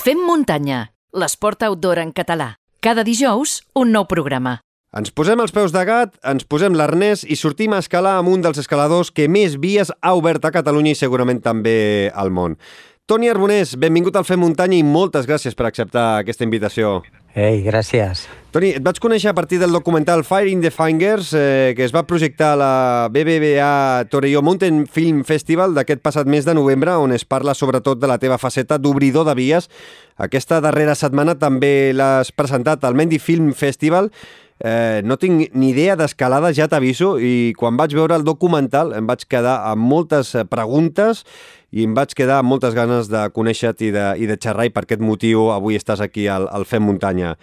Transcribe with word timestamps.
Fem 0.00 0.16
muntanya, 0.24 0.94
l'esport 1.12 1.60
outdoor 1.66 1.98
en 2.00 2.14
català. 2.16 2.54
Cada 2.80 3.02
dijous, 3.04 3.58
un 3.76 3.90
nou 3.92 4.06
programa. 4.08 4.54
Ens 4.96 5.12
posem 5.12 5.42
els 5.44 5.52
peus 5.52 5.74
de 5.74 5.82
gat, 5.84 6.14
ens 6.24 6.46
posem 6.48 6.72
l'arnès 6.72 7.20
i 7.28 7.36
sortim 7.36 7.74
a 7.76 7.82
escalar 7.84 8.14
amb 8.16 8.32
un 8.32 8.40
dels 8.40 8.62
escaladors 8.62 9.10
que 9.12 9.28
més 9.28 9.58
vies 9.60 9.92
ha 10.00 10.14
obert 10.16 10.46
a 10.48 10.54
Catalunya 10.54 10.94
i 10.94 10.98
segurament 10.98 11.42
també 11.44 12.08
al 12.16 12.32
món. 12.32 12.56
Toni 13.04 13.28
Arbonés, 13.28 13.74
benvingut 13.76 14.16
al 14.16 14.24
Fem 14.24 14.40
Muntanya 14.40 14.78
i 14.80 14.86
moltes 14.88 15.28
gràcies 15.28 15.58
per 15.58 15.68
acceptar 15.68 16.06
aquesta 16.22 16.48
invitació. 16.48 17.02
Ei, 17.34 17.62
gràcies. 17.62 18.24
Toni, 18.50 18.72
et 18.74 18.82
vaig 18.82 18.96
conèixer 18.98 19.30
a 19.30 19.36
partir 19.38 19.60
del 19.60 19.70
documental 19.70 20.24
Fire 20.26 20.50
in 20.50 20.58
the 20.64 20.72
Fingers, 20.74 21.28
eh, 21.38 21.74
que 21.76 21.84
es 21.84 21.92
va 21.94 22.02
projectar 22.02 22.54
a 22.54 22.58
la 22.58 23.08
BBVA 23.08 24.08
Torelló 24.10 24.42
Mountain 24.42 24.88
Film 24.90 25.22
Festival 25.22 25.76
d'aquest 25.76 26.02
passat 26.02 26.26
mes 26.26 26.44
de 26.44 26.56
novembre, 26.58 26.96
on 26.98 27.14
es 27.14 27.24
parla 27.24 27.54
sobretot 27.54 28.00
de 28.02 28.10
la 28.10 28.18
teva 28.18 28.40
faceta 28.42 28.78
d'obridor 28.78 29.28
de 29.28 29.36
vies. 29.38 29.70
Aquesta 30.18 30.58
darrera 30.60 30.96
setmana 30.98 31.36
també 31.38 31.92
l'has 31.94 32.32
presentat 32.34 32.82
al 32.82 32.98
Mendy 32.98 33.22
Film 33.22 33.52
Festival. 33.54 34.10
Eh, 34.60 35.00
no 35.08 35.16
tinc 35.16 35.54
ni 35.56 35.70
idea 35.72 35.94
d'escalada, 35.96 36.50
ja 36.52 36.66
t'aviso, 36.68 37.14
i 37.18 37.54
quan 37.56 37.78
vaig 37.80 37.94
veure 37.96 38.14
el 38.18 38.24
documental 38.26 38.92
em 38.92 39.06
vaig 39.08 39.24
quedar 39.24 39.62
amb 39.70 39.80
moltes 39.88 40.34
preguntes 40.52 41.24
i 41.72 41.86
em 41.86 41.94
vaig 41.96 42.12
quedar 42.18 42.40
amb 42.42 42.50
moltes 42.52 42.74
ganes 42.76 43.08
de 43.08 43.22
conèixer-te 43.32 43.86
i, 43.88 43.90
de, 43.94 44.06
i 44.20 44.26
de 44.28 44.36
xerrar 44.36 44.66
i 44.68 44.72
per 44.74 44.82
aquest 44.84 45.00
motiu 45.00 45.48
avui 45.54 45.78
estàs 45.80 46.02
aquí 46.04 46.26
al, 46.28 46.44
al 46.52 46.66
Fem 46.68 46.82
Muntanya. 46.84 47.36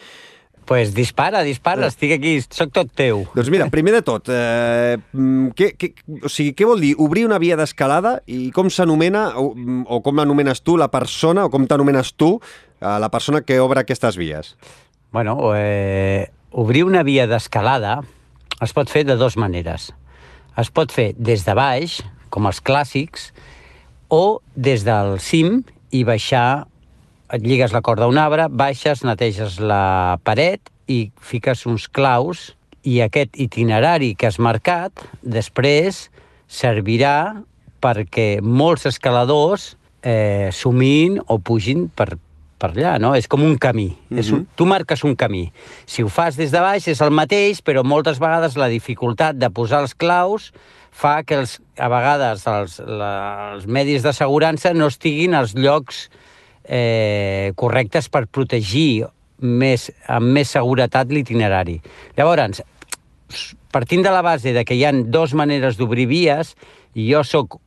pues 0.68 0.94
dispara, 0.94 1.44
dispara, 1.48 1.86
Eh. 1.86 1.88
estic 1.88 2.12
aquí, 2.12 2.42
sóc 2.44 2.74
tot 2.76 2.90
teu. 2.94 3.22
Doncs 3.34 3.48
mira, 3.50 3.70
primer 3.72 3.94
de 3.94 4.02
tot, 4.04 4.28
eh, 4.28 4.98
mm, 5.14 5.54
què, 5.56 5.70
què, 5.80 5.94
o 6.22 6.28
sigui, 6.28 6.52
què 6.54 6.66
vol 6.68 6.82
dir 6.84 6.94
obrir 7.00 7.24
una 7.26 7.40
via 7.40 7.56
d'escalada 7.56 8.18
i 8.28 8.52
com 8.52 8.68
s'anomena 8.70 9.30
o, 9.40 9.56
o 9.88 10.02
com 10.04 10.20
anomenes 10.20 10.60
tu 10.62 10.76
la 10.76 10.90
persona 10.92 11.46
o 11.46 11.50
com 11.50 11.66
t'anomenes 11.66 12.12
tu 12.20 12.34
a 12.82 13.00
la 13.00 13.08
persona 13.10 13.42
que 13.48 13.62
obre 13.64 13.80
aquestes 13.80 14.18
vies? 14.20 14.58
Bueno, 15.14 15.54
eh, 15.56 16.28
obrir 16.58 16.88
una 16.88 17.04
via 17.06 17.28
d'escalada 17.30 18.00
es 18.66 18.72
pot 18.74 18.90
fer 18.90 19.04
de 19.06 19.14
dues 19.20 19.36
maneres. 19.38 19.92
Es 20.58 20.72
pot 20.74 20.90
fer 20.90 21.12
des 21.14 21.44
de 21.46 21.54
baix, 21.54 22.00
com 22.34 22.50
els 22.50 22.64
clàssics, 22.66 23.30
o 24.10 24.42
des 24.56 24.82
del 24.88 25.20
cim 25.22 25.62
i 25.94 26.02
baixar, 26.08 26.66
et 27.30 27.46
lligues 27.46 27.76
la 27.76 27.84
corda 27.86 28.08
a 28.08 28.10
un 28.10 28.18
arbre, 28.18 28.48
baixes, 28.50 29.06
neteges 29.06 29.60
la 29.62 30.18
paret 30.26 30.72
i 30.90 31.12
fiques 31.22 31.68
uns 31.70 31.86
claus 31.94 32.56
i 32.82 33.04
aquest 33.06 33.38
itinerari 33.38 34.16
que 34.18 34.26
has 34.32 34.40
marcat 34.42 35.04
després 35.22 36.08
servirà 36.50 37.44
perquè 37.84 38.40
molts 38.42 38.88
escaladors 38.90 39.76
eh, 40.02 40.50
sumin 40.50 41.20
o 41.28 41.38
pugin 41.38 41.86
per, 41.94 42.16
per 42.58 42.72
allà, 42.74 42.98
no? 43.02 43.14
És 43.16 43.28
com 43.30 43.44
un 43.44 43.58
camí. 43.58 43.90
Mm 43.90 44.16
-hmm. 44.16 44.20
és 44.20 44.32
un, 44.32 44.48
tu 44.56 44.66
marques 44.66 45.04
un 45.04 45.16
camí. 45.16 45.52
Si 45.86 46.04
ho 46.04 46.10
fas 46.10 46.36
des 46.36 46.52
de 46.52 46.60
baix 46.60 46.88
és 46.88 47.02
el 47.02 47.12
mateix, 47.12 47.62
però 47.62 47.84
moltes 47.84 48.20
vegades 48.20 48.58
la 48.58 48.68
dificultat 48.68 49.36
de 49.36 49.50
posar 49.50 49.82
els 49.82 49.94
claus 49.94 50.52
fa 50.92 51.24
que 51.24 51.36
els, 51.36 51.62
a 51.78 51.88
vegades 51.90 52.48
els, 52.48 52.80
la, 52.80 53.54
els 53.54 53.66
medis 53.66 54.02
d'assegurança 54.02 54.74
no 54.74 54.88
estiguin 54.88 55.36
als 55.36 55.54
llocs 55.54 56.10
eh, 56.64 57.54
correctes 57.56 58.10
per 58.10 58.26
protegir 58.28 59.06
més, 59.40 59.92
amb 60.08 60.34
més 60.34 60.50
seguretat 60.50 61.12
l'itinerari. 61.12 61.82
Llavors, 62.18 62.64
partint 63.72 64.04
de 64.04 64.12
la 64.12 64.22
base 64.22 64.54
de 64.54 64.66
que 64.66 64.76
hi 64.76 64.86
han 64.86 65.12
dues 65.12 65.34
maneres 65.34 65.78
d'obrir 65.78 66.08
vies, 66.08 66.56
jo 66.96 67.24
sóc 67.24 67.60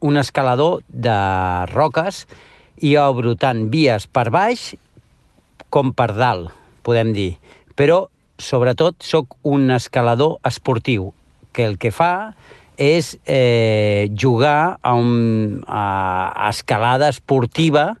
un 0.00 0.16
escalador 0.16 0.82
de 0.88 1.16
roques 1.72 2.26
i 2.84 2.96
obro 3.00 3.34
tant 3.40 3.66
vies 3.72 4.06
per 4.06 4.28
baix 4.34 4.74
com 5.70 5.92
per 5.96 6.12
dalt, 6.16 6.52
podem 6.86 7.12
dir. 7.16 7.36
Però, 7.76 8.06
sobretot, 8.38 9.02
sóc 9.04 9.36
un 9.44 9.70
escalador 9.74 10.38
esportiu, 10.46 11.12
que 11.52 11.64
el 11.64 11.78
que 11.80 11.90
fa 11.90 12.34
és 12.76 13.14
eh, 13.24 14.12
jugar 14.12 14.76
a, 14.82 14.94
un, 14.94 15.62
a, 15.66 16.48
escalada 16.50 17.08
esportiva 17.08 17.94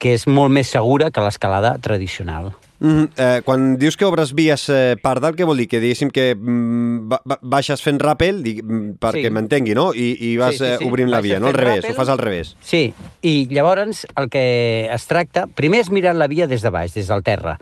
que 0.00 0.14
és 0.16 0.26
molt 0.28 0.52
més 0.52 0.72
segura 0.72 1.10
que 1.12 1.24
l'escalada 1.24 1.76
tradicional. 1.84 2.54
Mm, 2.78 3.04
eh, 3.16 3.40
quan 3.44 3.78
dius 3.80 3.96
que 3.96 4.04
obres 4.04 4.34
vies 4.36 4.66
eh, 4.68 4.96
per 5.00 5.14
dalt, 5.24 5.36
què 5.38 5.46
vol 5.48 5.56
dir? 5.56 5.64
Que 5.70 5.80
diguéssim 5.80 6.10
que 6.12 6.34
mm, 6.36 7.08
ba 7.08 7.20
ba 7.24 7.38
baixes 7.40 7.80
fent 7.80 7.96
rappel, 8.02 8.42
dic, 8.44 8.60
mm, 8.62 8.98
perquè 9.00 9.30
Sí. 9.30 9.32
m'entengui, 9.32 9.74
no? 9.74 9.94
I, 9.96 10.10
i 10.20 10.36
vas 10.36 10.58
Sí, 10.58 10.64
sí, 10.64 10.64
sí. 10.76 10.84
eh, 10.84 10.88
obrint 10.90 11.08
la 11.08 11.16
Baixes 11.22 11.30
via, 11.30 11.40
no? 11.40 11.48
Al 11.48 11.54
revés, 11.56 11.84
ràpel. 11.84 11.94
ho 11.94 11.96
fas 11.96 12.08
al 12.12 12.18
revés. 12.20 12.56
Sí, 12.60 12.92
i 13.22 13.46
llavors 13.48 14.06
el 14.16 14.28
que 14.28 14.88
es 14.92 15.06
tracta... 15.08 15.46
Primer 15.46 15.80
és 15.80 15.90
mirar 15.90 16.14
la 16.14 16.28
via 16.28 16.46
des 16.46 16.60
de 16.60 16.70
baix, 16.70 16.92
des 16.92 17.08
del 17.08 17.22
terra, 17.24 17.56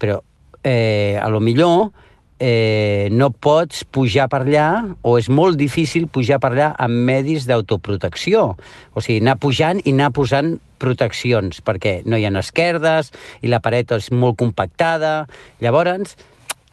però 0.00 0.22
eh, 0.64 1.18
a 1.20 1.28
lo 1.28 1.40
millor 1.40 1.90
eh, 2.38 3.08
no 3.12 3.30
pots 3.30 3.84
pujar 3.84 4.28
per 4.32 4.42
allà 4.44 4.68
o 5.02 5.16
és 5.18 5.28
molt 5.32 5.56
difícil 5.58 6.06
pujar 6.12 6.38
per 6.42 6.52
allà 6.52 6.70
amb 6.82 7.04
medis 7.08 7.46
d'autoprotecció. 7.48 8.54
O 8.92 9.02
sigui, 9.02 9.20
anar 9.22 9.38
pujant 9.40 9.80
i 9.84 9.94
anar 9.94 10.12
posant 10.16 10.56
proteccions, 10.78 11.62
perquè 11.64 12.02
no 12.04 12.18
hi 12.18 12.26
ha 12.26 12.34
esquerdes 12.38 13.12
i 13.40 13.48
la 13.52 13.62
paret 13.64 13.94
és 13.96 14.10
molt 14.12 14.36
compactada. 14.40 15.26
Llavors, 15.64 16.16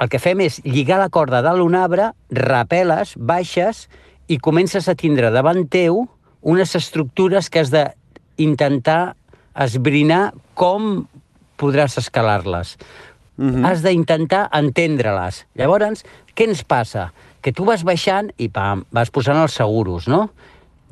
el 0.01 0.09
que 0.12 0.19
fem 0.19 0.41
és 0.44 0.59
lligar 0.66 1.00
la 1.00 1.12
corda 1.13 1.44
dalt 1.46 1.63
un 1.63 1.75
arbre, 1.80 2.12
rapeles, 2.31 3.16
baixes 3.16 3.88
i 4.28 4.40
comences 4.40 4.90
a 4.90 4.95
tindre 5.00 5.31
davant 5.31 5.63
teu 5.72 6.03
unes 6.44 6.75
estructures 6.75 7.50
que 7.50 7.63
has 7.63 7.72
d'intentar 7.72 9.16
esbrinar 9.56 10.34
com 10.59 11.06
podràs 11.62 11.95
escalar-les. 12.01 12.75
Mm 13.36 13.50
-hmm. 13.50 13.66
Has 13.66 13.82
d'intentar 13.82 14.50
entendre-les. 14.52 15.46
Llavors, 15.56 16.04
què 16.36 16.48
ens 16.48 16.64
passa? 16.64 17.12
Que 17.42 17.52
tu 17.52 17.66
vas 17.66 17.84
baixant 17.84 18.32
i 18.38 18.50
pam, 18.50 18.86
vas 18.92 19.10
posant 19.10 19.38
els 19.38 19.54
seguros, 19.54 20.08
no? 20.08 20.30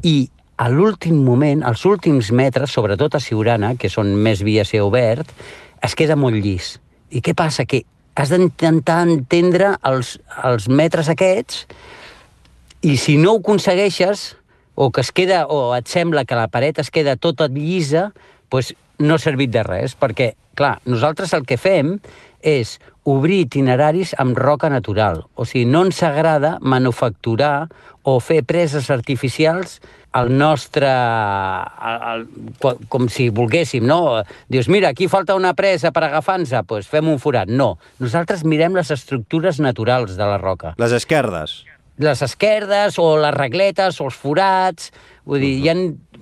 I 0.03 0.29
a 0.57 0.69
l'últim 0.69 1.23
moment, 1.23 1.63
als 1.63 1.85
últims 1.85 2.31
metres, 2.31 2.71
sobretot 2.71 3.15
a 3.15 3.19
Siurana, 3.19 3.75
que 3.75 3.89
són 3.89 4.15
més 4.15 4.43
vies 4.43 4.73
i 4.73 4.79
obert, 4.79 5.29
es 5.81 5.95
queda 5.95 6.15
molt 6.15 6.35
llis. 6.35 6.79
I 7.09 7.21
què 7.21 7.33
passa? 7.33 7.65
Que 7.65 7.83
has 8.15 8.29
d'intentar 8.29 9.07
entendre 9.07 9.77
els, 9.87 10.19
els 10.43 10.67
metres 10.67 11.09
aquests 11.09 11.65
i 12.81 12.97
si 12.97 13.17
no 13.17 13.33
ho 13.33 13.39
aconsegueixes, 13.39 14.35
o 14.75 14.89
que 14.91 15.01
es 15.01 15.11
queda, 15.11 15.45
o 15.47 15.75
et 15.75 15.87
sembla 15.87 16.25
que 16.25 16.37
la 16.37 16.47
paret 16.49 16.79
es 16.81 16.89
queda 16.89 17.17
tota 17.17 17.47
llisa, 17.51 18.09
doncs 18.49 18.73
no 19.01 19.17
ha 19.17 19.21
servit 19.21 19.51
de 19.53 19.63
res, 19.65 19.93
perquè, 19.97 20.33
clar, 20.57 20.79
nosaltres 20.85 21.33
el 21.37 21.45
que 21.45 21.57
fem 21.61 21.95
és 22.43 22.79
obrir 23.03 23.47
itineraris 23.47 24.13
amb 24.21 24.37
roca 24.37 24.69
natural. 24.69 25.23
O 25.35 25.45
sigui, 25.45 25.65
no 25.65 25.85
ens 25.87 26.03
agrada 26.05 26.57
manufacturar 26.61 27.69
o 28.03 28.19
fer 28.19 28.43
preses 28.45 28.89
artificials 28.93 29.79
al 30.11 30.29
nostre... 30.37 30.89
Al, 30.91 31.97
al, 32.11 32.25
com 32.91 33.07
si 33.09 33.29
volguéssim, 33.33 33.85
no? 33.87 34.21
Dius, 34.51 34.67
mira, 34.69 34.91
aquí 34.91 35.07
falta 35.07 35.37
una 35.39 35.53
presa 35.57 35.93
per 35.95 36.03
agafar-nos, 36.09 36.51
doncs 36.67 36.89
fem 36.91 37.07
un 37.09 37.19
forat. 37.21 37.49
No, 37.49 37.77
nosaltres 38.03 38.43
mirem 38.43 38.75
les 38.77 38.91
estructures 38.91 39.61
naturals 39.63 40.17
de 40.19 40.27
la 40.27 40.37
roca 40.41 40.75
Les 40.81 40.91
esquerdes. 40.97 41.61
les 42.01 42.21
esquerdes 42.25 42.97
o 42.99 43.15
les 43.21 43.33
regletes 43.33 43.99
o 44.01 44.07
els 44.09 44.15
forats. 44.17 44.91
Vull 45.25 45.39
dir, 45.43 45.51
hi 45.61 45.69
ha 45.69 45.75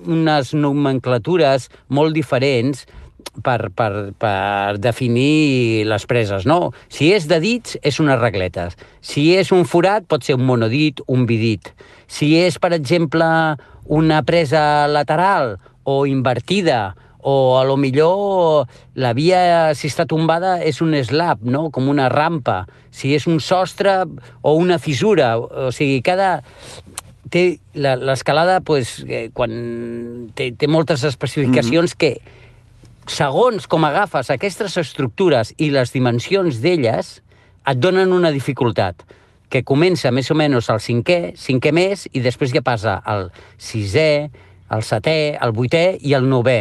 unes 0.06 0.54
nomenclatures 0.54 1.70
molt 1.88 2.14
diferents 2.14 2.86
per, 3.44 3.70
per, 3.76 3.92
per 4.20 4.78
definir 4.82 5.86
les 5.90 6.06
preses, 6.10 6.46
no? 6.50 6.72
Si 6.92 7.12
és 7.14 7.28
de 7.30 7.40
dits, 7.44 7.78
és 7.82 8.00
unes 8.04 8.20
regletes. 8.20 8.78
Si 9.02 9.30
és 9.36 9.52
un 9.56 9.66
forat, 9.66 10.06
pot 10.08 10.26
ser 10.26 10.38
un 10.40 10.46
monodit, 10.48 11.04
un 11.08 11.26
bidit. 11.30 11.74
Si 12.10 12.36
és, 12.40 12.60
per 12.60 12.74
exemple, 12.78 13.28
una 13.86 14.24
presa 14.24 14.88
lateral 14.88 15.58
o 15.84 16.06
invertida, 16.06 16.96
o 17.22 17.60
a 17.60 17.66
lo 17.66 17.76
millor 17.76 18.68
la 18.96 19.12
via, 19.14 19.76
si 19.76 19.90
està 19.90 20.06
tombada, 20.08 20.58
és 20.64 20.80
un 20.82 20.96
slab, 21.04 21.44
no? 21.44 21.68
com 21.70 21.90
una 21.92 22.08
rampa. 22.10 22.64
Si 22.92 23.14
és 23.16 23.28
un 23.28 23.42
sostre 23.44 24.06
o 24.42 24.56
una 24.56 24.80
fissura. 24.80 25.36
O 25.38 25.72
sigui, 25.76 26.02
cada... 26.02 26.40
Té 27.30 27.60
l'escalada, 27.78 28.56
pues, 28.66 29.04
eh, 29.06 29.28
quan 29.38 29.52
té, 30.34 30.48
té 30.58 30.66
moltes 30.66 31.04
especificacions 31.06 31.94
mm 31.94 31.94
-hmm. 31.94 32.00
que, 32.00 32.39
segons 33.10 33.66
com 33.68 33.86
agafes 33.88 34.30
aquestes 34.34 34.78
estructures 34.78 35.54
i 35.58 35.72
les 35.74 35.92
dimensions 35.94 36.62
d'elles, 36.62 37.16
et 37.70 37.78
donen 37.82 38.14
una 38.16 38.32
dificultat 38.32 39.04
que 39.50 39.64
comença 39.66 40.12
més 40.14 40.30
o 40.30 40.36
menys 40.38 40.70
al 40.70 40.80
cinquè, 40.82 41.34
cinquè 41.38 41.72
més, 41.74 42.06
i 42.14 42.22
després 42.22 42.54
ja 42.54 42.62
passa 42.62 43.00
al 43.02 43.32
sisè, 43.58 44.30
al 44.70 44.84
setè, 44.86 45.36
al 45.42 45.54
vuitè 45.58 45.98
i 46.06 46.14
al 46.14 46.28
novè. 46.30 46.60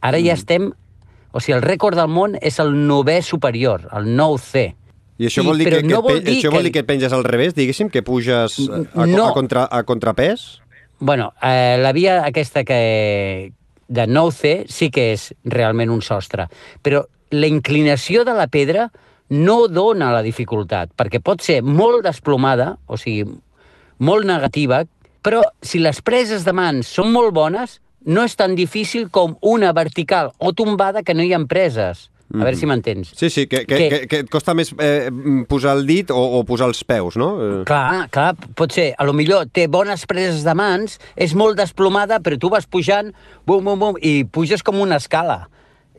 Ara 0.00 0.18
mm. 0.18 0.26
ja 0.28 0.36
estem... 0.38 0.70
O 1.32 1.38
sigui, 1.38 1.54
el 1.54 1.62
rècord 1.62 1.94
del 1.94 2.08
món 2.10 2.32
és 2.42 2.56
el 2.58 2.72
novè 2.88 3.20
superior, 3.22 3.84
el 3.94 4.08
9C. 4.18 4.62
I 5.22 5.28
això 5.28 5.44
I- 5.44 5.46
vol 5.46 5.60
dir, 5.60 5.68
però 5.68 5.78
que, 5.78 5.86
que, 5.86 5.92
no 5.94 6.00
vol 6.02 6.22
dir 6.24 6.38
això 6.38 6.50
vol 6.50 6.58
que- 6.58 6.64
dir 6.66 6.72
que 6.74 6.82
et 6.82 6.88
penges 6.88 7.12
al 7.14 7.22
revés, 7.26 7.54
diguéssim, 7.54 7.90
que 7.90 8.02
puges 8.02 8.56
a, 8.66 8.80
a, 8.94 9.06
No. 9.06 9.28
a, 9.28 9.32
contra, 9.34 9.66
a 9.70 9.82
contrapès? 9.86 10.60
Bueno, 10.98 11.32
eh, 11.42 11.78
la 11.78 11.92
via 11.92 12.24
aquesta 12.26 12.64
que, 12.64 13.52
de 13.90 14.06
9C 14.06 14.70
sí 14.70 14.88
que 14.94 15.10
és 15.16 15.30
realment 15.44 15.90
un 15.90 16.00
sostre. 16.06 16.46
Però 16.82 17.02
la 17.34 17.50
inclinació 17.50 18.24
de 18.24 18.34
la 18.38 18.46
pedra 18.46 18.88
no 19.30 19.66
dona 19.70 20.10
la 20.14 20.22
dificultat, 20.26 20.94
perquè 20.98 21.20
pot 21.22 21.42
ser 21.42 21.60
molt 21.62 22.02
desplomada, 22.06 22.72
o 22.86 22.98
sigui, 22.98 23.26
molt 23.98 24.26
negativa, 24.26 24.82
però 25.22 25.42
si 25.62 25.82
les 25.82 26.00
preses 26.02 26.46
de 26.46 26.54
mans 26.56 26.88
són 26.88 27.12
molt 27.12 27.34
bones, 27.36 27.78
no 28.06 28.24
és 28.24 28.34
tan 28.38 28.54
difícil 28.56 29.10
com 29.12 29.36
una 29.42 29.74
vertical 29.76 30.32
o 30.38 30.54
tombada 30.56 31.02
que 31.02 31.14
no 31.14 31.26
hi 31.26 31.34
ha 31.34 31.42
preses. 31.50 32.08
A 32.30 32.44
veure 32.44 32.54
si 32.56 32.66
m'entens. 32.70 33.10
Sí, 33.18 33.26
sí, 33.32 33.46
que, 33.50 33.64
que, 33.66 33.78
que, 33.90 34.00
que 34.06 34.18
et 34.22 34.30
costa 34.30 34.54
més 34.54 34.70
eh, 34.78 35.10
posar 35.50 35.74
el 35.78 35.82
dit 35.88 36.12
o, 36.14 36.20
o 36.38 36.44
posar 36.46 36.68
els 36.70 36.84
peus, 36.86 37.16
no? 37.18 37.30
Eh, 37.42 37.60
Clar, 37.66 38.06
clar, 38.14 38.30
pot 38.58 38.70
ser. 38.76 38.92
A 38.98 39.06
lo 39.08 39.14
millor 39.16 39.48
té 39.50 39.66
bones 39.66 40.06
preses 40.06 40.44
de 40.46 40.54
mans, 40.54 41.00
és 41.18 41.34
molt 41.34 41.58
desplomada, 41.58 42.20
però 42.22 42.38
tu 42.38 42.52
vas 42.52 42.68
pujant, 42.70 43.10
bum, 43.50 43.64
bum, 43.66 43.78
bum, 43.82 43.98
i 43.98 44.22
puges 44.24 44.62
com 44.62 44.78
una 44.78 45.00
escala. 45.02 45.42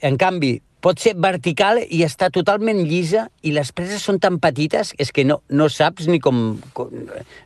En 0.02 0.16
canvi, 0.18 0.56
pot 0.82 1.04
ser 1.04 1.14
vertical 1.20 1.84
i 1.84 2.02
està 2.08 2.32
totalment 2.34 2.80
llisa 2.88 3.28
i 3.46 3.54
les 3.54 3.70
preses 3.76 4.02
són 4.02 4.18
tan 4.24 4.40
petites 4.42 4.96
és 4.98 5.12
que 5.14 5.28
no, 5.28 5.42
no 5.52 5.68
saps 5.70 6.08
ni 6.10 6.20
com... 6.24 6.58
com 6.74 6.90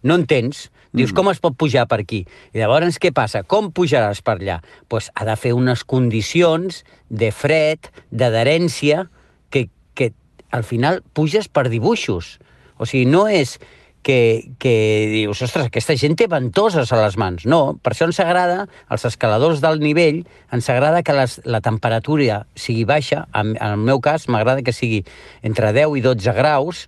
no 0.05 0.17
entens. 0.21 0.69
Dius, 0.95 1.11
com 1.15 1.27
es 1.31 1.41
pot 1.43 1.57
pujar 1.59 1.85
per 1.91 1.99
aquí? 2.03 2.23
I 2.55 2.61
llavors, 2.61 2.99
què 3.01 3.11
passa? 3.15 3.43
Com 3.43 3.71
pujaràs 3.75 4.23
per 4.23 4.37
allà? 4.39 4.61
Doncs 4.63 4.89
pues 4.89 5.09
ha 5.13 5.27
de 5.27 5.35
fer 5.39 5.51
unes 5.57 5.83
condicions 5.83 6.83
de 7.09 7.31
fred, 7.35 7.91
d'adherència, 8.11 9.09
que, 9.51 9.67
que 9.93 10.13
al 10.55 10.63
final 10.63 11.01
puges 11.13 11.49
per 11.51 11.67
dibuixos. 11.69 12.37
O 12.79 12.87
sigui, 12.87 13.09
no 13.11 13.25
és 13.27 13.57
que, 14.05 14.51
que 14.61 14.73
dius, 15.09 15.39
ostres, 15.41 15.65
aquesta 15.65 15.95
gent 15.97 16.13
té 16.15 16.27
ventoses 16.29 16.91
a 16.93 16.99
les 17.01 17.15
mans. 17.17 17.47
No, 17.49 17.75
per 17.81 17.95
això 17.95 18.05
ens 18.05 18.19
agrada, 18.21 18.67
als 18.87 19.03
escaladors 19.09 19.63
del 19.63 19.81
nivell, 19.81 20.19
ens 20.53 20.69
agrada 20.69 21.01
que 21.01 21.15
les, 21.17 21.39
la 21.49 21.59
temperatura 21.65 22.43
sigui 22.53 22.83
baixa, 22.85 23.23
en, 23.33 23.55
en 23.57 23.79
el 23.79 23.81
meu 23.81 24.03
cas 24.05 24.29
m'agrada 24.29 24.61
que 24.61 24.75
sigui 24.77 25.01
entre 25.41 25.73
10 25.73 25.97
i 25.97 26.05
12 26.05 26.35
graus, 26.37 26.85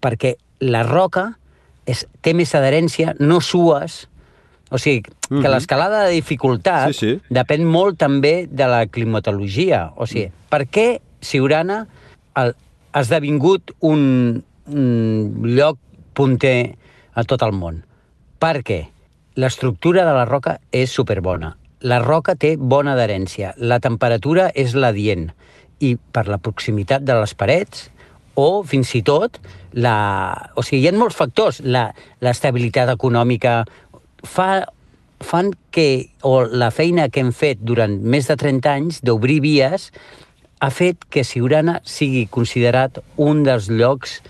perquè 0.00 0.38
la 0.64 0.86
roca 0.88 1.34
és, 1.88 2.04
té 2.20 2.34
més 2.36 2.52
adherència, 2.54 3.14
no 3.18 3.40
sues, 3.40 4.06
o 4.70 4.76
sigui, 4.78 5.02
que 5.28 5.34
Mhm. 5.34 5.50
l'escalada 5.54 6.04
de 6.04 6.12
dificultat 6.12 6.92
Sí, 6.92 6.98
sí. 7.16 7.20
depèn 7.32 7.64
molt 7.64 7.96
també 7.98 8.46
de 8.50 8.66
la 8.68 8.86
climatologia. 8.86 9.92
O 9.96 10.06
sigui, 10.06 10.30
per 10.50 10.66
què 10.68 11.00
Siurana 11.20 11.86
ha 12.34 12.50
ha 12.92 13.00
esdevingut 13.00 13.72
un, 13.80 14.42
un 14.66 15.42
lloc 15.44 15.78
punter 16.14 16.76
a 17.14 17.24
tot 17.24 17.42
el 17.42 17.52
món? 17.52 17.82
Perquè 18.40 18.88
l'estructura 19.36 20.04
de 20.04 20.12
la 20.16 20.24
roca 20.24 20.58
és 20.72 20.90
superbona. 20.90 21.56
La 21.80 22.00
roca 22.00 22.34
té 22.34 22.56
bona 22.58 22.94
adherència, 22.96 23.54
la 23.56 23.78
temperatura 23.78 24.50
és 24.54 24.74
la 24.74 24.90
dient 24.92 25.28
i 25.80 25.96
per 25.96 26.26
la 26.26 26.38
proximitat 26.38 27.04
de 27.06 27.14
les 27.20 27.34
parets 27.34 27.90
o 28.38 28.62
fins 28.62 28.94
i 28.94 29.02
tot 29.02 29.40
la... 29.74 29.96
O 30.56 30.62
sigui, 30.62 30.84
hi 30.84 30.88
ha 30.90 30.94
molts 30.96 31.18
factors. 31.18 31.58
La- 31.64 31.90
L'estabilitat 32.24 32.90
econòmica 32.94 33.60
fa, 34.26 34.48
fan 35.24 35.50
que, 35.74 35.88
o 36.22 36.44
la 36.46 36.70
feina 36.74 37.08
que 37.10 37.20
hem 37.24 37.32
fet 37.34 37.60
durant 37.66 37.98
més 38.02 38.30
de 38.30 38.36
30 38.38 38.70
anys 38.72 39.02
d'obrir 39.02 39.40
vies 39.44 39.90
ha 40.62 40.70
fet 40.74 41.04
que 41.10 41.22
Siurana 41.26 41.78
sigui 41.86 42.24
considerat 42.30 42.98
un 43.22 43.44
dels 43.46 43.68
llocs 43.70 44.20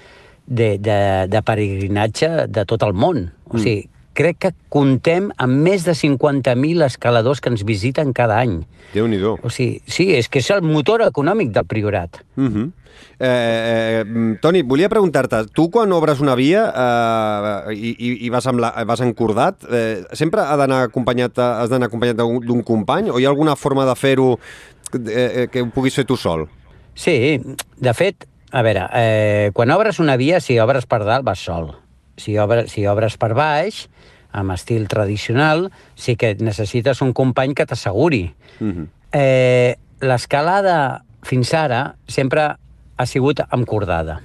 de, 0.48 0.74
de, 0.80 0.98
de 1.28 1.40
peregrinatge 1.44 2.46
de 2.52 2.64
tot 2.68 2.84
el 2.84 2.92
món. 2.96 3.28
O 3.48 3.56
sigui, 3.60 3.88
crec 4.18 4.40
que 4.42 4.50
contem 4.72 5.28
amb 5.38 5.62
més 5.62 5.84
de 5.86 5.94
50.000 5.94 6.82
escaladors 6.88 7.40
que 7.40 7.52
ens 7.52 7.62
visiten 7.66 8.10
cada 8.16 8.40
any. 8.42 8.58
Déu-n'hi-do. 8.94 9.36
O 9.44 9.52
sigui, 9.52 9.78
sí, 9.86 10.10
és 10.16 10.26
que 10.32 10.42
és 10.42 10.50
el 10.54 10.64
motor 10.66 11.04
econòmic 11.06 11.52
del 11.54 11.66
Priorat. 11.70 12.22
Uh 12.36 12.48
-huh. 12.48 12.70
eh, 13.20 14.02
eh, 14.02 14.36
Toni, 14.42 14.62
volia 14.62 14.88
preguntar-te, 14.88 15.46
tu 15.52 15.70
quan 15.70 15.92
obres 15.92 16.20
una 16.20 16.34
via 16.34 16.72
eh, 16.74 17.74
i, 17.74 18.26
i, 18.26 18.28
vas, 18.28 18.46
amb 18.46 18.60
la, 18.60 18.72
vas 18.84 19.00
encordat, 19.00 19.64
eh, 19.70 20.04
sempre 20.12 20.40
ha 20.40 20.56
d'anar 20.56 20.82
acompanyat, 20.82 21.38
has 21.38 21.70
d'anar 21.70 21.86
acompanyat 21.86 22.16
d'un 22.16 22.40
d'un 22.40 22.62
company 22.62 23.10
o 23.10 23.18
hi 23.18 23.24
ha 23.24 23.28
alguna 23.28 23.56
forma 23.56 23.84
de 23.84 23.94
fer-ho 23.94 24.38
eh, 24.94 25.42
eh, 25.42 25.48
que 25.50 25.62
ho 25.62 25.70
puguis 25.70 25.94
fer 25.94 26.04
tu 26.04 26.16
sol? 26.16 26.48
Sí, 26.94 27.40
de 27.76 27.94
fet, 27.94 28.26
a 28.50 28.62
veure, 28.62 28.88
eh, 28.94 29.50
quan 29.54 29.70
obres 29.70 30.00
una 30.00 30.16
via, 30.16 30.40
si 30.40 30.58
obres 30.58 30.86
per 30.86 31.04
dalt, 31.04 31.24
vas 31.24 31.38
sol. 31.38 31.87
Si 32.18 32.36
obres, 32.38 32.72
si 32.74 32.86
obres 32.90 33.16
per 33.16 33.32
baix, 33.38 33.86
amb 34.34 34.52
estil 34.52 34.88
tradicional, 34.90 35.68
sí 35.96 36.16
que 36.20 36.34
necessites 36.42 37.02
un 37.02 37.14
company 37.16 37.54
que 37.54 37.66
t'asseguri. 37.66 38.34
Uh 38.60 38.66
-huh. 38.66 38.86
Eh, 39.12 39.76
L'escalada 40.00 41.02
fins 41.22 41.52
ara 41.54 41.96
sempre 42.06 42.54
ha 42.96 43.06
sigut 43.06 43.40
amb 43.50 43.66
cordada. 43.66 44.20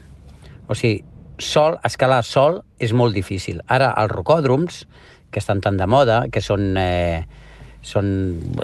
O 0.67 0.75
sigui, 0.75 1.03
sol, 1.37 1.79
escalar 1.83 2.23
sol 2.23 2.63
és 2.79 2.93
molt 2.93 3.13
difícil. 3.13 3.61
Ara, 3.67 3.93
els 3.97 4.11
rocòdroms, 4.11 4.85
que 5.31 5.39
estan 5.39 5.61
tan 5.61 5.77
de 5.77 5.87
moda, 5.87 6.27
que 6.31 6.41
són, 6.41 6.77
eh, 6.77 7.25
són 7.81 8.07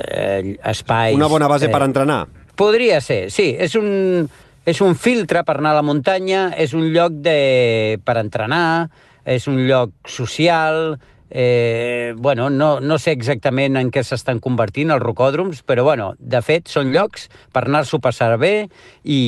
eh, 0.05 0.57
espais... 0.63 1.15
Una 1.15 1.27
bona 1.27 1.47
base 1.47 1.65
eh, 1.65 1.73
per 1.73 1.81
entrenar. 1.83 2.27
Podria 2.55 3.01
ser, 3.01 3.31
sí. 3.31 3.55
És 3.57 3.75
un, 3.75 4.29
és 4.65 4.81
un 4.85 4.95
filtre 4.95 5.43
per 5.47 5.57
anar 5.57 5.73
a 5.73 5.79
la 5.79 5.85
muntanya, 5.85 6.49
és 6.57 6.75
un 6.77 6.89
lloc 6.93 7.19
de, 7.25 7.99
per 8.05 8.19
entrenar, 8.21 8.89
és 9.29 9.47
un 9.47 9.63
lloc 9.67 9.93
social... 10.09 10.99
Eh, 11.31 12.15
bueno, 12.17 12.47
no, 12.49 12.79
no 12.81 12.95
sé 12.97 13.11
exactament 13.13 13.75
en 13.77 13.91
què 13.93 14.01
s'estan 14.01 14.39
convertint 14.41 14.89
els 14.89 15.03
rocòdroms, 15.03 15.59
però 15.61 15.83
bueno, 15.85 16.15
de 16.17 16.39
fet 16.41 16.71
són 16.73 16.89
llocs 16.89 17.27
per 17.53 17.67
anar-s'ho 17.67 17.99
passar 18.01 18.31
bé 18.41 18.65
i, 19.05 19.19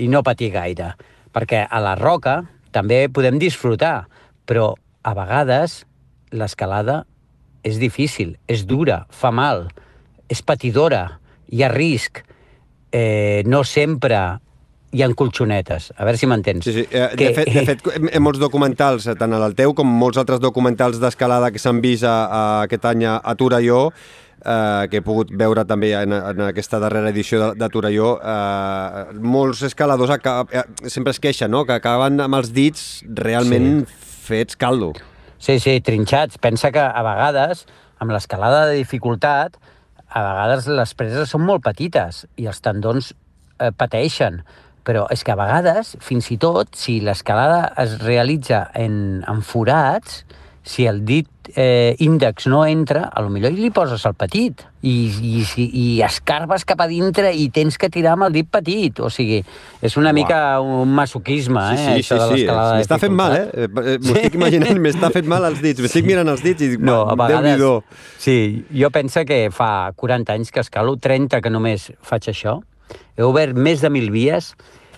i 0.00 0.08
no 0.08 0.22
patir 0.24 0.48
gaire. 0.54 0.94
Perquè 1.36 1.66
a 1.68 1.82
la 1.84 1.92
roca 2.00 2.38
també 2.72 3.02
podem 3.12 3.36
disfrutar, 3.36 4.06
però 4.48 4.70
a 5.04 5.12
vegades 5.18 5.82
l'escalada 6.32 7.02
és 7.60 7.76
difícil, 7.76 8.38
és 8.48 8.64
dura, 8.64 9.02
fa 9.12 9.28
mal, 9.36 9.66
és 10.32 10.40
patidora, 10.40 11.18
hi 11.52 11.60
ha 11.60 11.68
risc, 11.68 12.22
eh, 12.88 13.44
no 13.44 13.62
sempre 13.68 14.22
hi 14.92 15.02
ha 15.02 15.08
colxonetes. 15.16 15.90
A 15.96 16.06
veure 16.06 16.20
si 16.20 16.28
m'entens. 16.28 16.66
Sí, 16.66 16.74
sí. 16.76 16.84
Eh, 16.90 17.08
de, 17.16 17.30
fet, 17.36 17.52
de 17.52 17.64
fet, 17.68 17.86
molts 18.26 18.40
documentals, 18.42 19.08
eh, 19.08 19.16
tant 19.18 19.32
el 19.36 19.56
teu 19.58 19.72
com 19.76 19.88
molts 19.88 20.20
altres 20.20 20.40
documentals 20.42 21.00
d'escalada 21.02 21.50
que 21.52 21.62
s'han 21.62 21.80
vist 21.84 22.04
a, 22.04 22.16
a 22.26 22.42
aquest 22.66 22.84
any 22.90 23.06
a, 23.08 23.34
Torelló, 23.40 23.86
eh, 24.44 24.88
que 24.92 25.00
he 25.00 25.04
pogut 25.04 25.32
veure 25.32 25.64
també 25.68 25.94
en, 25.96 26.12
en 26.12 26.44
aquesta 26.48 26.80
darrera 26.82 27.12
edició 27.14 27.40
de, 27.40 27.48
de 27.62 27.70
Torelló, 27.72 28.14
eh, 28.20 29.16
molts 29.24 29.64
escaladors 29.70 30.12
acab, 30.18 30.52
eh, 30.52 30.66
sempre 30.84 31.16
es 31.16 31.22
queixen, 31.22 31.50
no?, 31.52 31.64
que 31.68 31.78
acaben 31.80 32.20
amb 32.20 32.40
els 32.42 32.52
dits 32.52 32.84
realment 33.24 33.86
sí. 33.86 34.00
fets 34.28 34.60
caldo. 34.60 34.92
Sí, 35.42 35.56
sí, 35.58 35.80
trinxats. 35.82 36.38
Pensa 36.38 36.70
que 36.70 36.82
a 36.84 37.02
vegades, 37.02 37.64
amb 37.98 38.12
l'escalada 38.14 38.66
de 38.68 38.76
dificultat, 38.78 39.56
a 40.12 40.20
vegades 40.28 40.68
les 40.68 40.92
preses 40.94 41.32
són 41.32 41.42
molt 41.48 41.64
petites 41.64 42.26
i 42.36 42.46
els 42.50 42.60
tendons 42.62 43.14
eh, 43.58 43.72
pateixen. 43.72 44.42
Però 44.82 45.06
és 45.14 45.22
que 45.22 45.30
a 45.30 45.38
vegades, 45.38 45.96
fins 46.02 46.30
i 46.34 46.38
tot, 46.42 46.72
si 46.74 47.00
l'escalada 47.00 47.68
es 47.78 47.98
realitza 48.02 48.64
en, 48.74 49.22
en 49.28 49.42
forats, 49.46 50.24
si 50.62 50.84
el 50.86 51.00
dit 51.04 51.26
eh, 51.58 51.96
índex 51.98 52.44
no 52.46 52.60
entra, 52.66 53.08
a 53.10 53.18
lo 53.22 53.30
millor 53.34 53.50
li 53.50 53.70
poses 53.74 54.04
el 54.06 54.14
petit 54.14 54.60
i, 54.86 54.92
i, 55.10 55.40
si- 55.46 55.66
i 55.74 55.86
escarbes 56.06 56.62
cap 56.66 56.84
a 56.84 56.86
dintre 56.86 57.32
i 57.34 57.48
tens 57.50 57.74
que 57.82 57.88
tirar 57.90 58.12
amb 58.14 58.28
el 58.28 58.32
dit 58.36 58.46
petit. 58.50 59.00
O 59.02 59.10
sigui, 59.10 59.40
és 59.82 59.96
una 59.98 60.12
Uau. 60.12 60.18
mica 60.20 60.38
un 60.62 60.94
masoquisme, 60.94 61.64
Sí, 61.74 61.82
eh, 61.82 62.02
sí, 62.02 62.04
això 62.04 62.14
sí, 62.14 62.22
de 62.22 62.26
sí. 62.28 62.34
l'escalada 62.36 62.72
de 62.76 62.78
M'està 62.84 62.98
fent 63.02 63.16
mal, 63.18 63.34
eh? 63.40 63.66
Eh, 63.66 63.98
M'ho 64.06 64.14
estic 64.20 64.38
imaginant, 64.38 64.78
m'està 64.86 65.10
fent 65.14 65.26
mal 65.34 65.46
els 65.50 65.58
dits. 65.62 65.82
M'estic 65.82 66.06
mirant 66.06 66.30
els 66.30 66.42
dits 66.46 66.62
i 66.62 66.72
dic, 66.76 66.82
No, 66.86 67.00
a 67.10 67.16
vegades... 67.18 67.58
Déu-n'hi-do. 67.58 67.82
Sí, 68.22 68.38
jo 68.70 68.90
penso 68.94 69.24
que 69.26 69.48
fa 69.50 69.90
40 69.98 70.38
anys 70.38 70.54
que 70.54 70.62
escalo, 70.62 70.94
30 70.96 71.42
que 71.42 71.50
només 71.50 71.90
faig 72.06 72.30
això. 72.30 72.60
He 73.16 73.22
obert 73.22 73.56
més 73.56 73.80
de 73.80 73.90
mil 73.90 74.10
vies 74.10 74.54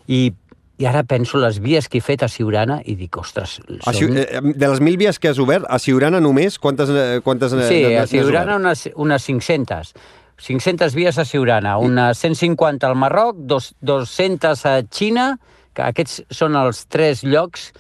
i, 0.07 0.33
i 0.79 0.87
ara 0.87 1.05
penso 1.05 1.39
les 1.39 1.61
vies 1.63 1.89
que 1.89 1.99
he 1.99 2.05
fet 2.05 2.23
a 2.23 2.29
Siurana 2.29 2.81
i 2.85 2.95
dic, 2.99 3.17
ostres, 3.19 3.61
A 3.87 3.93
són... 3.95 4.17
eh, 4.19 4.41
de 4.55 4.69
les 4.69 4.81
mil 4.81 4.97
vies 5.01 5.19
que 5.19 5.29
has 5.31 5.39
obert, 5.39 5.65
a 5.69 5.79
Siurana 5.79 6.21
només, 6.21 6.59
quantes, 6.59 6.91
eh, 6.91 7.21
quantes 7.25 7.53
eh, 7.53 7.69
Sí, 7.69 7.81
a 7.95 8.07
Siurana 8.07 8.57
unes, 8.61 8.89
unes 8.95 9.25
500. 9.25 9.95
500 10.37 10.95
vies 10.99 11.19
a 11.19 11.25
Siurana, 11.25 11.77
unes 11.79 12.19
150 12.19 12.87
al 12.89 12.97
Marroc, 12.99 13.37
dos, 13.39 13.75
200 13.87 14.67
a 14.67 14.81
Xina, 14.91 15.39
que 15.75 15.83
aquests 15.87 16.25
són 16.35 16.57
els 16.59 16.87
tres 16.91 17.23
llocs 17.23 17.73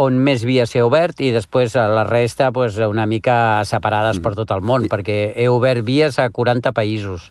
on 0.00 0.16
més 0.24 0.46
vies 0.48 0.72
he 0.74 0.80
obert 0.80 1.20
i 1.20 1.28
després 1.34 1.74
a 1.76 1.84
la 1.92 2.06
resta 2.08 2.48
pues, 2.56 2.78
una 2.80 3.04
mica 3.04 3.60
separades 3.68 4.16
Mm. 4.16 4.22
per 4.24 4.34
tot 4.34 4.50
el 4.56 4.62
món, 4.64 4.88
perquè 4.88 5.34
he 5.36 5.48
obert 5.52 5.84
vies 5.84 6.18
a 6.18 6.30
40 6.32 6.72
països. 6.72 7.28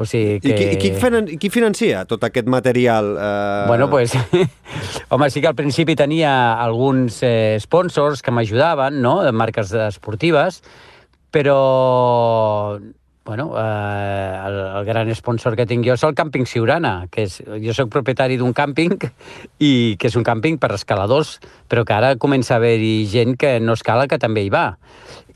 O 0.00 0.06
sigui 0.08 0.38
que... 0.40 0.48
I 0.48 0.56
qui, 0.56 0.68
i 0.72 0.78
qui, 0.80 0.90
finan, 0.96 1.26
qui 1.40 1.50
financia 1.52 2.06
tot 2.08 2.24
aquest 2.24 2.48
material? 2.48 3.12
Eh... 3.20 3.64
Bueno, 3.68 3.90
pues, 3.92 4.14
home, 5.12 5.28
sí 5.28 5.42
que 5.44 5.50
al 5.50 5.58
principi 5.58 5.96
tenia 5.98 6.54
alguns 6.56 7.20
eh, 7.22 7.58
sponsors 7.60 8.24
que 8.24 8.32
m'ajudaven, 8.32 9.02
no?, 9.04 9.18
de 9.26 9.34
marques 9.36 9.74
esportives, 9.76 10.62
però 11.30 12.80
bueno, 13.30 13.52
eh, 13.58 14.40
el, 14.46 14.54
el 14.78 14.84
gran 14.84 15.14
sponsor 15.14 15.54
que 15.54 15.66
tinc 15.68 15.84
jo 15.86 15.94
és 15.94 16.02
el 16.08 16.16
Càmping 16.18 16.48
Siurana, 16.48 16.94
que 17.12 17.28
és, 17.28 17.36
jo 17.62 17.74
sóc 17.76 17.92
propietari 17.92 18.40
d'un 18.40 18.56
càmping 18.56 18.96
i 19.62 19.72
que 20.00 20.08
és 20.08 20.16
un 20.18 20.24
càmping 20.26 20.56
per 20.58 20.72
escaladors, 20.74 21.36
però 21.70 21.84
que 21.86 21.94
ara 21.94 22.16
comença 22.18 22.56
a 22.56 22.58
haver-hi 22.58 23.04
gent 23.12 23.36
que 23.38 23.58
no 23.60 23.76
escala 23.76 24.08
que 24.10 24.18
també 24.18 24.42
hi 24.42 24.50
va. 24.50 24.64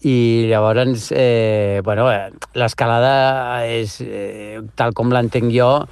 I 0.05 0.47
llavors, 0.51 1.09
eh, 1.17 1.81
bueno, 1.83 2.11
eh, 2.13 2.31
l'escalada 2.55 3.65
és, 3.65 4.01
eh, 4.05 4.61
tal 4.77 4.93
com 4.93 5.09
l'entenc 5.09 5.49
jo, 5.55 5.87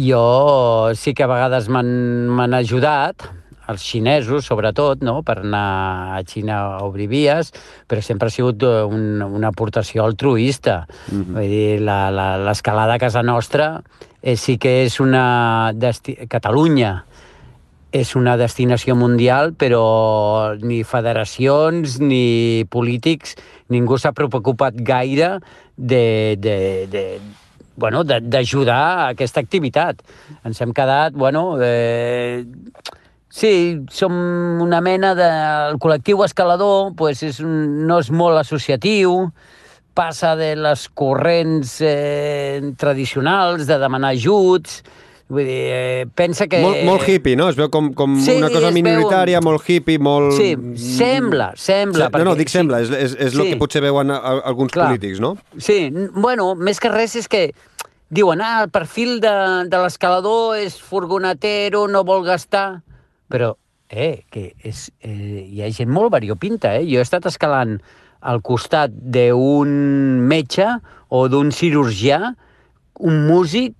jo 0.00 0.24
sí 0.96 1.12
que 1.12 1.26
a 1.26 1.28
vegades 1.28 1.68
m'han 1.68 2.56
ajudat, 2.56 3.28
els 3.68 3.84
xinesos, 3.84 4.44
sobretot, 4.44 5.02
no? 5.04 5.22
per 5.24 5.38
anar 5.42 6.16
a 6.16 6.22
Xina 6.24 6.58
a 6.76 6.82
obrir 6.84 7.08
vies, 7.08 7.52
però 7.88 8.02
sempre 8.04 8.28
ha 8.28 8.34
sigut 8.34 8.64
un, 8.64 9.22
una 9.24 9.52
aportació 9.52 10.04
altruista. 10.04 10.86
Mm 11.10 11.20
-hmm. 11.20 11.34
Vull 11.34 11.48
dir, 11.48 11.80
l'escalada 11.80 12.94
a 12.94 12.98
casa 12.98 13.22
nostra 13.22 13.82
eh, 14.22 14.36
sí 14.36 14.58
que 14.58 14.84
és 14.84 15.00
una... 15.00 15.72
Desti 15.74 16.16
Catalunya 16.28 17.04
és 17.94 18.16
una 18.18 18.34
destinació 18.40 18.96
mundial, 18.98 19.52
però 19.54 20.56
ni 20.58 20.82
federacions 20.82 22.00
ni 22.02 22.66
polítics, 22.70 23.36
ningú 23.70 24.00
s'ha 24.00 24.10
preocupat 24.16 24.74
gaire 24.82 25.36
de, 25.76 26.34
de, 26.42 26.56
de, 26.90 27.04
bueno, 27.78 28.02
d'ajudar 28.04 28.82
a 28.82 29.08
aquesta 29.12 29.40
activitat. 29.44 30.02
Ens 30.42 30.60
hem 30.60 30.74
quedat, 30.74 31.14
bueno, 31.14 31.54
eh, 31.62 32.44
Sí, 33.34 33.80
som 33.90 34.12
una 34.62 34.78
mena 34.78 35.08
de... 35.18 35.26
El 35.72 35.80
col·lectiu 35.82 36.20
escalador 36.22 36.92
pues, 36.94 37.18
és, 37.26 37.40
no 37.42 37.96
és 37.98 38.12
molt 38.14 38.38
associatiu, 38.38 39.24
passa 39.90 40.36
de 40.38 40.52
les 40.54 40.84
corrents 40.94 41.72
eh, 41.82 42.62
tradicionals 42.78 43.66
de 43.66 43.80
demanar 43.82 44.12
ajuts, 44.14 44.84
Vull 45.32 45.46
dir, 45.48 45.60
eh, 45.72 46.06
pensa 46.14 46.46
que... 46.50 46.60
Molt, 46.60 46.82
molt 46.84 47.06
hippie, 47.08 47.36
no? 47.40 47.48
Es 47.48 47.56
veu 47.56 47.70
com, 47.72 47.92
com 47.96 48.18
sí, 48.20 48.36
una 48.36 48.50
cosa 48.52 48.70
minoritària, 48.74 49.40
veu... 49.40 49.48
molt 49.50 49.68
hippie, 49.68 49.98
molt... 50.02 50.34
Sí, 50.36 50.50
sembla, 50.98 51.52
sembla. 51.56 52.08
Se... 52.08 52.12
Perquè... 52.12 52.24
No, 52.26 52.32
no, 52.32 52.38
dic 52.38 52.52
sembla, 52.52 52.82
és, 52.84 52.92
és, 52.92 53.14
és 53.16 53.32
sí. 53.32 53.40
el 53.40 53.54
que 53.54 53.60
potser 53.60 53.80
veuen 53.86 54.12
alguns 54.12 54.74
Clar. 54.74 54.90
polítics, 54.92 55.22
no? 55.24 55.34
Sí, 55.56 55.88
bueno, 56.12 56.52
més 56.60 56.82
que 56.82 56.92
res 56.92 57.16
és 57.22 57.30
que 57.32 57.46
diuen, 58.14 58.44
ah, 58.44 58.66
el 58.66 58.72
perfil 58.74 59.16
de, 59.24 59.36
de 59.72 59.80
l'escalador 59.80 60.58
és 60.60 60.76
furgonatero, 60.76 61.86
no 61.90 62.04
vol 62.04 62.26
gastar 62.28 62.68
però, 63.34 63.56
eh, 63.88 64.24
que 64.30 64.54
és, 64.62 64.90
eh, 65.00 65.44
hi 65.50 65.62
ha 65.62 65.70
gent 65.72 65.90
molt 65.90 66.12
variopinta, 66.12 66.74
eh? 66.76 66.84
Jo 66.86 67.00
he 67.00 67.06
estat 67.06 67.26
escalant 67.26 67.80
al 68.20 68.40
costat 68.42 68.92
d'un 68.94 69.72
metge 70.28 70.66
o 71.08 71.26
d'un 71.28 71.50
cirurgià, 71.52 72.34
un 73.00 73.26
músic 73.26 73.74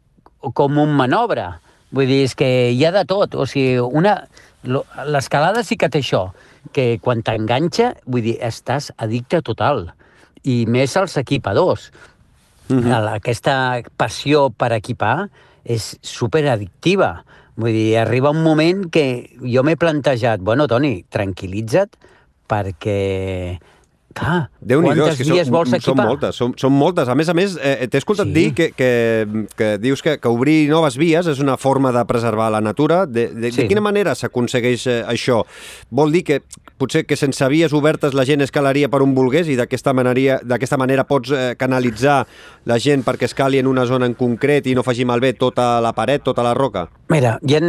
com 0.53 0.79
un 0.79 0.95
manobre. 0.97 1.47
Vull 1.95 2.11
dir, 2.11 2.25
és 2.27 2.35
que 2.35 2.49
hi 2.75 2.85
ha 2.85 2.93
de 2.95 3.05
tot. 3.09 3.35
O 3.35 3.47
sigui, 3.47 3.79
una... 3.79 4.19
L'escalada 4.65 5.61
sí 5.61 5.77
que 5.77 5.91
té 5.93 6.01
això, 6.01 6.31
que 6.73 6.97
quan 7.05 7.21
t'enganxa, 7.21 7.91
vull 8.09 8.25
dir, 8.25 8.39
estàs 8.41 8.89
addicte 8.97 9.43
total. 9.45 9.91
I 10.45 10.65
més 10.65 10.97
als 10.97 11.19
equipadors. 11.21 11.91
Mm 12.69 12.81
-hmm. 12.81 13.13
Aquesta 13.15 13.83
passió 13.97 14.51
per 14.51 14.73
equipar 14.73 15.29
és 15.65 15.99
superaddictiva. 16.01 17.25
Vull 17.57 17.73
dir, 17.73 17.99
arriba 17.99 18.31
un 18.31 18.43
moment 18.43 18.91
que 18.91 19.31
jo 19.41 19.63
m'he 19.63 19.77
plantejat, 19.77 20.41
bueno, 20.41 20.67
Toni, 20.67 21.05
tranquil·litza't, 21.11 21.93
perquè 22.49 23.61
Clar, 24.15 24.45
déu 24.63 24.79
nhi 24.79 24.93
quantes 24.93 25.17
és 25.17 25.21
que 25.21 25.27
vies 25.27 25.49
són, 25.49 25.55
vols 25.57 25.73
equipar? 25.75 25.91
Són 25.91 26.01
moltes, 26.07 26.37
són, 26.39 26.53
són 26.61 26.75
moltes. 26.79 27.09
A 27.11 27.17
més 27.19 27.31
a 27.31 27.35
més, 27.35 27.57
eh, 27.59 27.89
t'he 27.91 27.99
escoltat 27.99 28.29
sí. 28.31 28.35
dir 28.37 28.47
que, 28.55 28.69
que, 28.77 28.91
que 29.59 29.71
dius 29.83 30.05
que, 30.07 30.17
que 30.23 30.31
obrir 30.31 30.69
noves 30.71 30.99
vies 31.01 31.27
és 31.33 31.41
una 31.43 31.57
forma 31.59 31.91
de 31.95 32.05
preservar 32.07 32.53
la 32.55 32.63
natura. 32.63 33.05
De, 33.11 33.27
de, 33.35 33.51
sí. 33.51 33.65
de 33.65 33.69
quina 33.73 33.83
manera 33.83 34.15
s'aconsegueix 34.15 34.87
eh, 34.87 35.01
això? 35.11 35.43
Vol 35.91 36.15
dir 36.15 36.23
que 36.29 36.39
potser 36.79 37.05
que 37.07 37.17
sense 37.17 37.47
vies 37.53 37.73
obertes 37.77 38.15
la 38.15 38.25
gent 38.27 38.43
escalaria 38.45 38.91
per 38.91 39.03
on 39.05 39.15
volgués 39.15 39.49
i 39.49 39.57
d'aquesta 39.59 39.95
manera, 39.95 40.41
manera 40.79 41.07
pots 41.07 41.31
eh, 41.31 41.55
canalitzar 41.59 42.25
la 42.67 42.79
gent 42.83 43.05
perquè 43.07 43.29
escali 43.31 43.61
en 43.61 43.71
una 43.71 43.87
zona 43.87 44.07
en 44.11 44.17
concret 44.19 44.67
i 44.67 44.75
no 44.75 44.83
faci 44.83 45.07
malbé 45.07 45.35
tota 45.39 45.79
la 45.85 45.95
paret, 45.95 46.25
tota 46.27 46.43
la 46.43 46.55
roca? 46.55 46.89
Mira, 47.15 47.39
hi 47.47 47.57
ha 47.57 47.63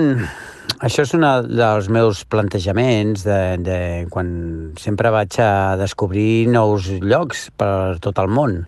això 0.84 1.06
és 1.06 1.14
un 1.16 1.24
dels 1.48 1.88
meus 1.94 2.26
plantejaments 2.28 3.24
de, 3.24 3.40
de 3.64 3.78
quan 4.12 4.28
sempre 4.82 5.12
vaig 5.14 5.38
a 5.40 5.78
descobrir 5.80 6.48
nous 6.52 6.90
llocs 7.00 7.50
per 7.56 7.98
tot 8.04 8.20
el 8.20 8.28
món. 8.28 8.64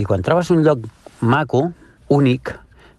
I 0.00 0.06
quan 0.08 0.24
trobes 0.24 0.50
un 0.54 0.64
lloc 0.64 0.86
maco, 1.20 1.66
únic, 2.08 2.54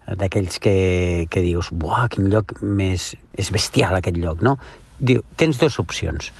d'aquells 0.06 0.58
que, 0.62 1.26
que 1.30 1.42
dius, 1.42 1.72
buah, 1.72 2.06
quin 2.12 2.30
lloc 2.30 2.58
més... 2.62 3.12
És 3.32 3.48
bestial 3.50 3.96
aquest 3.96 4.18
lloc, 4.20 4.42
no? 4.44 4.58
Diu, 5.00 5.22
tens 5.40 5.58
dues 5.58 5.78
opcions. 5.80 6.30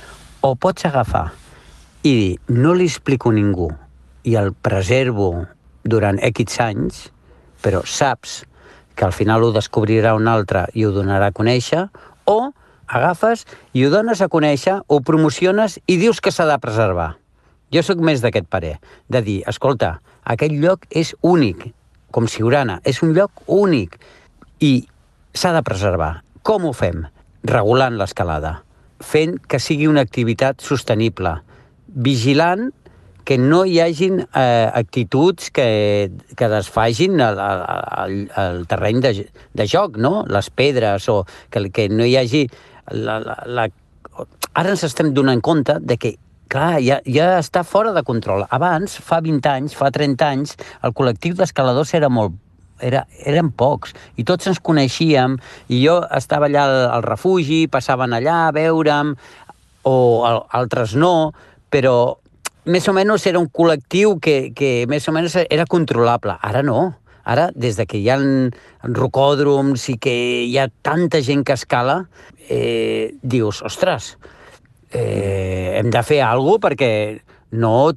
O 0.42 0.56
pots 0.58 0.82
agafar 0.88 1.28
i 2.02 2.10
dir, 2.10 2.30
no 2.50 2.72
li 2.74 2.88
explico 2.90 3.30
a 3.30 3.34
ningú 3.36 3.68
i 4.26 4.32
el 4.40 4.48
preservo 4.58 5.28
durant 5.86 6.18
X 6.18 6.56
anys, 6.64 6.96
però 7.62 7.84
saps 7.86 8.40
que 8.98 9.06
al 9.06 9.14
final 9.14 9.46
ho 9.46 9.52
descobrirà 9.54 10.16
un 10.18 10.26
altre 10.26 10.64
i 10.74 10.82
ho 10.82 10.90
donarà 10.90 11.28
a 11.30 11.36
conèixer, 11.36 11.84
o 12.26 12.50
agafes 12.90 13.44
i 13.70 13.84
ho 13.86 13.92
dones 13.94 14.18
a 14.18 14.28
conèixer, 14.32 14.80
ho 14.82 14.98
promociones 15.06 15.78
i 15.86 16.00
dius 16.02 16.18
que 16.18 16.34
s'ha 16.34 16.48
de 16.50 16.58
preservar. 16.58 17.12
Jo 17.70 17.86
sóc 17.86 18.02
més 18.02 18.18
d'aquest 18.18 18.50
parer, 18.50 18.74
de 19.06 19.22
dir, 19.22 19.38
escolta, 19.46 20.00
aquest 20.26 20.58
lloc 20.58 20.90
és 20.90 21.14
únic, 21.22 21.68
com 22.10 22.26
Siurana, 22.26 22.80
és 22.82 22.98
un 23.06 23.14
lloc 23.14 23.46
únic 23.46 23.94
i 24.58 24.88
s'ha 25.38 25.54
de 25.54 25.62
preservar. 25.62 26.16
Com 26.42 26.66
ho 26.66 26.74
fem? 26.74 27.06
Regulant 27.46 27.94
l'escalada, 27.94 28.58
fent 29.02 29.38
que 29.48 29.60
sigui 29.60 29.88
una 29.90 30.04
activitat 30.06 30.62
sostenible, 30.64 31.36
vigilant 31.86 32.70
que 33.24 33.38
no 33.38 33.62
hi 33.64 33.78
hagin 33.80 34.22
eh, 34.22 34.70
actituds 34.74 35.50
que, 35.54 36.10
que 36.36 36.48
desfagin 36.50 37.20
el, 37.20 37.38
el, 37.38 38.16
el 38.42 38.66
terreny 38.66 39.00
de, 39.04 39.12
de 39.54 39.68
joc, 39.68 39.96
no? 39.96 40.24
les 40.26 40.50
pedres, 40.50 41.08
o 41.08 41.22
que, 41.50 41.68
que 41.70 41.88
no 41.88 42.06
hi 42.06 42.16
hagi... 42.18 42.46
La, 42.90 43.20
la, 43.22 43.38
la... 43.46 43.68
Ara 44.58 44.74
ens 44.74 44.82
estem 44.84 45.12
donant 45.14 45.40
compte 45.40 45.78
de 45.80 45.96
que 45.96 46.16
clar, 46.52 46.80
ja, 46.84 46.98
ja 47.08 47.36
està 47.38 47.62
fora 47.64 47.94
de 47.96 48.02
control. 48.04 48.44
Abans, 48.52 48.98
fa 49.00 49.22
20 49.24 49.48
anys, 49.48 49.76
fa 49.78 49.92
30 49.94 50.26
anys, 50.28 50.56
el 50.84 50.92
col·lectiu 50.96 51.38
d'escaladors 51.38 51.94
era 51.96 52.10
molt 52.12 52.34
era, 52.82 53.04
eren 53.24 53.52
pocs, 53.56 53.94
i 54.18 54.26
tots 54.28 54.50
ens 54.50 54.60
coneixíem, 54.60 55.38
i 55.70 55.82
jo 55.84 56.00
estava 56.10 56.50
allà 56.50 56.66
al, 56.68 56.78
al 56.98 57.06
refugi, 57.06 57.64
passaven 57.70 58.18
allà 58.18 58.48
a 58.48 58.56
veure'm, 58.56 59.14
o 59.88 59.96
al, 60.26 60.42
altres 60.58 60.94
no, 60.98 61.32
però 61.72 61.96
més 62.64 62.86
o 62.86 62.94
menys 62.94 63.26
era 63.26 63.40
un 63.40 63.48
col·lectiu 63.50 64.18
que, 64.22 64.52
que 64.54 64.84
més 64.90 65.08
o 65.08 65.14
menys 65.14 65.38
era 65.48 65.66
controlable. 65.66 66.36
Ara 66.42 66.62
no. 66.62 66.92
Ara, 67.22 67.50
des 67.54 67.76
de 67.78 67.86
que 67.86 68.00
hi 68.02 68.08
ha 68.10 68.18
rocòdroms 68.82 69.84
i 69.92 69.96
que 70.02 70.14
hi 70.42 70.56
ha 70.58 70.66
tanta 70.82 71.20
gent 71.22 71.44
que 71.46 71.54
escala, 71.54 72.00
eh, 72.50 73.14
dius, 73.22 73.62
ostres, 73.62 74.16
eh, 74.90 75.78
hem 75.78 75.90
de 75.90 76.02
fer 76.06 76.22
alguna 76.26 76.58
cosa 76.58 76.66
perquè 76.68 76.92
no... 77.52 77.92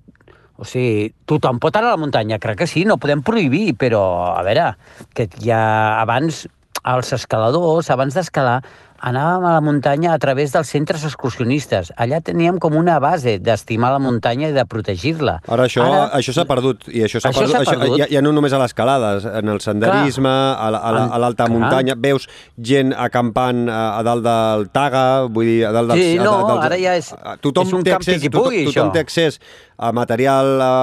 O 0.56 0.64
sigui, 0.64 1.10
tothom 1.28 1.60
pot 1.60 1.76
anar 1.76 1.92
a 1.92 1.96
la 1.98 2.02
muntanya, 2.02 2.40
crec 2.40 2.62
que 2.64 2.68
sí, 2.72 2.86
no 2.88 2.96
podem 3.02 3.24
prohibir, 3.28 3.74
però, 3.80 4.04
a 4.38 4.44
veure, 4.48 4.70
que 5.18 5.28
ja 5.44 5.60
abans 6.00 6.46
els 6.86 7.12
escaladors, 7.18 7.90
abans 7.92 8.16
d'escalar, 8.16 8.62
anàvem 9.00 9.46
a 9.46 9.54
la 9.56 9.62
muntanya 9.62 10.14
a 10.14 10.20
través 10.20 10.54
dels 10.54 10.70
centres 10.72 11.04
excursionistes. 11.08 11.92
Allà 11.98 12.22
teníem 12.24 12.58
com 12.62 12.76
una 12.80 12.98
base 13.04 13.38
d'estimar 13.44 13.92
la 13.94 14.00
muntanya 14.00 14.50
i 14.50 14.56
de 14.56 14.66
protegir-la. 14.66 15.40
Ara 15.52 15.68
això 15.68 15.84
Ara, 15.86 16.06
això 16.18 16.36
s'ha 16.36 16.46
perdut, 16.50 16.88
i 16.90 17.04
això 17.06 17.22
s'ha 17.22 17.34
perdut, 17.36 17.58
això, 17.60 17.78
perdut. 17.80 18.00
ja, 18.00 18.08
ja 18.12 18.24
no 18.24 18.32
només 18.36 18.56
a 18.56 18.62
l'escalada, 18.62 19.18
en 19.40 19.52
el 19.52 19.62
senderisme, 19.64 20.32
Clar. 20.32 21.04
a 21.12 21.20
l'alta 21.22 21.50
muntanya, 21.52 21.98
veus 22.00 22.30
gent 22.58 22.94
acampant 22.96 23.68
a, 23.70 24.00
a 24.00 24.02
dalt 24.08 24.26
del 24.26 24.68
Taga, 24.74 25.06
vull 25.28 25.52
dir, 25.52 25.60
a 25.70 25.74
dalt 25.76 25.94
dels... 25.94 26.02
Sí, 26.02 26.18
no, 26.22 26.38
a, 26.48 26.58
ara 26.66 26.80
ja 26.80 26.96
és, 26.98 27.12
tothom 27.44 27.68
és 27.68 27.78
un 27.78 27.86
té 27.86 27.96
accés, 27.96 28.24
pugui, 28.30 28.66
tothom, 28.66 28.72
tothom 28.72 28.94
té 28.96 29.06
accés 29.06 29.40
a 29.78 29.92
material 29.92 30.62
a 30.64 30.74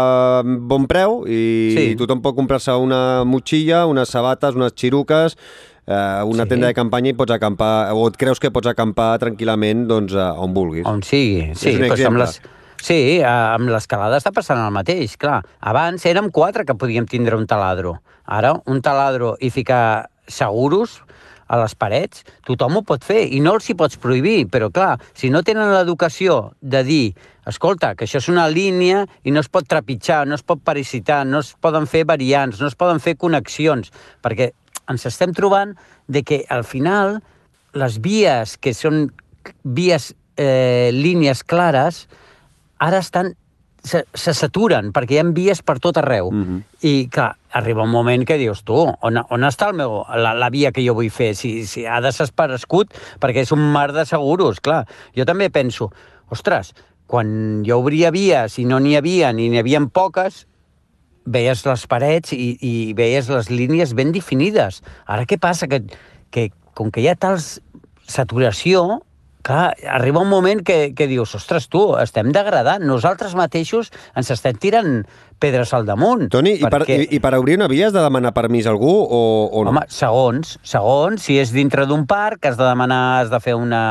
bon 0.45 0.87
preu 0.91 1.23
i, 1.25 1.43
sí. 1.75 1.85
i 1.93 1.99
tothom 1.99 2.21
pot 2.25 2.37
comprar-se 2.37 2.75
una 2.77 3.23
motxilla, 3.29 3.87
unes 3.89 4.13
sabates, 4.13 4.59
unes 4.59 4.77
xiruques, 4.77 5.39
eh, 5.87 6.23
una 6.25 6.45
sí. 6.45 6.49
tenda 6.55 6.71
de 6.71 6.77
campanya 6.79 7.13
i 7.13 7.17
pots 7.19 7.35
acampar, 7.37 7.93
o 7.97 8.07
et 8.09 8.19
creus 8.21 8.43
que 8.43 8.53
pots 8.55 8.71
acampar 8.73 9.15
tranquil·lament 9.23 9.87
doncs, 9.91 10.17
on 10.17 10.55
vulguis. 10.57 10.87
On 10.89 11.03
sigui, 11.07 11.53
sí. 11.55 11.75
És 11.77 11.81
un 11.83 12.13
amb 12.13 12.23
les, 12.23 12.39
sí, 12.83 13.01
amb 13.27 13.73
l'escalada 13.73 14.21
està 14.21 14.35
passant 14.35 14.61
el 14.63 14.75
mateix, 14.75 15.17
clar. 15.21 15.41
Abans 15.61 16.07
érem 16.09 16.31
quatre 16.35 16.67
que 16.69 16.79
podíem 16.79 17.09
tindre 17.11 17.39
un 17.39 17.49
taladro. 17.51 17.99
Ara, 18.27 18.55
un 18.71 18.83
taladro 18.83 19.37
i 19.43 19.51
ficar 19.51 20.09
seguros, 20.31 21.01
a 21.53 21.59
les 21.61 21.75
parets, 21.77 22.23
tothom 22.49 22.79
ho 22.79 22.83
pot 22.87 23.05
fer 23.05 23.27
i 23.37 23.41
no 23.45 23.53
els 23.59 23.69
hi 23.69 23.77
pots 23.77 23.99
prohibir, 24.01 24.47
però 24.49 24.71
clar, 24.73 24.95
si 25.13 25.29
no 25.29 25.43
tenen 25.45 25.69
l'educació 25.75 26.55
de 26.63 26.81
dir 26.87 27.05
escolta, 27.49 27.93
que 27.99 28.07
això 28.07 28.23
és 28.23 28.29
una 28.33 28.47
línia 28.49 29.03
i 29.27 29.35
no 29.35 29.43
es 29.43 29.51
pot 29.53 29.69
trepitjar, 29.69 30.23
no 30.29 30.39
es 30.39 30.45
pot 30.47 30.63
parasitar, 30.65 31.23
no 31.29 31.43
es 31.45 31.53
poden 31.61 31.89
fer 31.91 32.07
variants, 32.09 32.63
no 32.63 32.71
es 32.71 32.79
poden 32.79 33.03
fer 33.05 33.19
connexions, 33.21 33.93
perquè 34.25 34.53
ens 34.91 35.07
estem 35.07 35.33
trobant 35.37 35.77
de 36.09 36.23
que 36.23 36.45
al 36.49 36.65
final 36.65 37.21
les 37.75 38.01
vies 38.03 38.57
que 38.59 38.75
són 38.75 39.07
vies, 39.63 40.13
eh, 40.37 40.91
línies 40.93 41.43
clares, 41.45 42.07
ara 42.79 42.99
estan 42.99 43.35
se, 43.83 44.05
se 44.15 44.35
saturen, 44.35 44.93
perquè 44.95 45.17
hi 45.17 45.21
ha 45.21 45.27
vies 45.35 45.63
per 45.67 45.79
tot 45.83 45.99
arreu. 45.99 46.31
Mm 46.31 46.45
-hmm. 46.45 46.63
I, 46.83 47.09
clar, 47.09 47.37
arriba 47.51 47.83
un 47.83 47.91
moment 47.91 48.25
que 48.27 48.39
dius, 48.39 48.63
tu, 48.63 48.75
on, 48.75 49.17
on 49.29 49.43
està 49.43 49.69
el 49.69 49.77
meu, 49.77 50.05
la, 50.15 50.35
la 50.35 50.51
via 50.51 50.73
que 50.73 50.87
jo 50.87 50.95
vull 50.95 51.11
fer? 51.11 51.35
Si, 51.35 51.67
si 51.67 51.87
ha 51.87 52.01
desesperescut, 52.01 52.95
perquè 53.21 53.43
és 53.43 53.53
un 53.53 53.73
mar 53.73 53.93
de 53.93 54.05
seguros, 54.07 54.61
clar. 54.61 54.87
Jo 55.17 55.25
també 55.25 55.51
penso, 55.51 55.91
ostres, 56.29 56.75
quan 57.07 57.63
jo 57.67 57.79
obria 57.79 58.11
vies 58.11 58.59
i 58.59 58.65
no 58.65 58.79
n'hi 58.79 58.97
havia, 58.97 59.33
ni 59.33 59.49
n'hi 59.49 59.59
havia 59.59 59.81
poques, 59.93 60.47
veies 61.27 61.65
les 61.67 61.87
parets 61.87 62.35
i, 62.35 62.57
i 62.61 62.75
veies 62.99 63.31
les 63.31 63.51
línies 63.53 63.95
ben 63.99 64.13
definides. 64.15 64.83
Ara 65.07 65.27
què 65.29 65.39
passa? 65.41 65.69
Que, 65.71 65.83
que 66.33 66.51
com 66.75 66.91
que 66.91 67.03
hi 67.03 67.09
ha 67.11 67.17
tals 67.19 67.59
saturació, 68.09 69.03
clar, 69.47 69.73
arriba 69.91 70.23
un 70.23 70.31
moment 70.31 70.63
que, 70.65 70.93
que 70.97 71.09
dius, 71.11 71.35
ostres, 71.39 71.69
tu, 71.73 71.83
estem 72.01 72.33
degradant. 72.35 72.85
Nosaltres 72.87 73.37
mateixos 73.39 73.93
ens 74.19 74.31
estem 74.35 74.59
tirant 74.61 75.03
pedres 75.43 75.73
al 75.75 75.87
damunt. 75.89 76.29
Toni, 76.33 76.57
perquè... 76.63 76.97
i, 76.97 77.07
per, 77.07 77.09
i, 77.09 77.19
i 77.19 77.23
per 77.23 77.35
obrir 77.39 77.59
una 77.59 77.69
via 77.71 77.89
has 77.89 77.97
de 77.97 78.03
demanar 78.05 78.35
permís 78.37 78.69
a 78.69 78.75
algú 78.75 78.93
o, 78.93 79.23
o 79.51 79.65
no? 79.67 79.75
Home, 79.75 79.85
segons, 79.91 80.57
segons, 80.63 81.27
si 81.27 81.39
és 81.43 81.55
dintre 81.55 81.87
d'un 81.91 82.07
parc, 82.07 82.47
has 82.47 82.59
de 82.61 82.67
demanar, 82.67 83.03
has 83.23 83.33
de 83.33 83.43
fer 83.43 83.59
una 83.59 83.83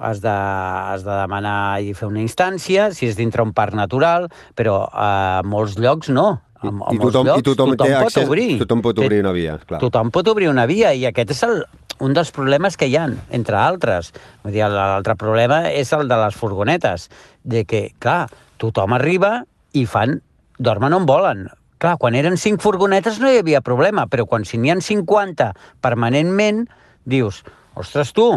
has 0.00 0.20
de, 0.20 0.30
has 0.30 1.04
de 1.04 1.12
demanar 1.12 1.80
i 1.82 1.94
fer 1.94 2.08
una 2.08 2.22
instància, 2.22 2.90
si 2.94 3.06
és 3.08 3.16
dintre 3.18 3.44
un 3.44 3.52
parc 3.54 3.76
natural, 3.78 4.28
però 4.58 4.82
a 4.90 5.42
molts 5.46 5.78
llocs 5.78 6.10
no. 6.10 6.26
A, 6.64 6.68
a 6.68 6.94
I, 6.94 6.98
tothom, 6.98 7.28
llocs, 7.28 7.40
i 7.40 7.46
tothom, 7.46 7.72
tothom 7.74 7.94
pot 7.94 8.08
accés, 8.08 8.26
obrir. 8.26 8.50
Tothom 8.62 8.82
pot 8.84 9.00
obrir 9.04 9.20
una 9.22 9.34
via, 9.36 9.56
clar. 9.62 9.80
Tothom 9.82 10.10
pot 10.14 10.28
obrir 10.32 10.48
una 10.50 10.66
via, 10.70 10.94
i 10.96 11.04
aquest 11.06 11.34
és 11.36 11.42
el, 11.46 11.58
un 12.04 12.14
dels 12.16 12.32
problemes 12.34 12.78
que 12.80 12.88
hi 12.90 12.96
han, 12.98 13.18
entre 13.36 13.58
altres. 13.60 14.12
Vull 14.42 14.56
dir, 14.56 14.64
l'altre 14.72 15.16
problema 15.20 15.64
és 15.70 15.92
el 15.96 16.08
de 16.10 16.18
les 16.24 16.38
furgonetes, 16.38 17.10
de 17.44 17.66
que, 17.68 17.86
clar, 18.02 18.24
tothom 18.58 18.96
arriba 18.96 19.42
i 19.76 19.84
fan, 19.90 20.18
dormen 20.58 20.96
on 20.96 21.06
volen. 21.06 21.46
Clar, 21.82 21.98
quan 22.00 22.16
eren 22.16 22.38
cinc 22.40 22.62
furgonetes 22.64 23.20
no 23.20 23.30
hi 23.30 23.42
havia 23.42 23.60
problema, 23.60 24.08
però 24.08 24.24
quan 24.26 24.46
si 24.48 24.58
n'hi 24.58 24.72
ha 24.72 24.78
50 24.80 25.50
permanentment, 25.84 26.64
dius, 27.04 27.42
ostres 27.76 28.14
tu, 28.16 28.30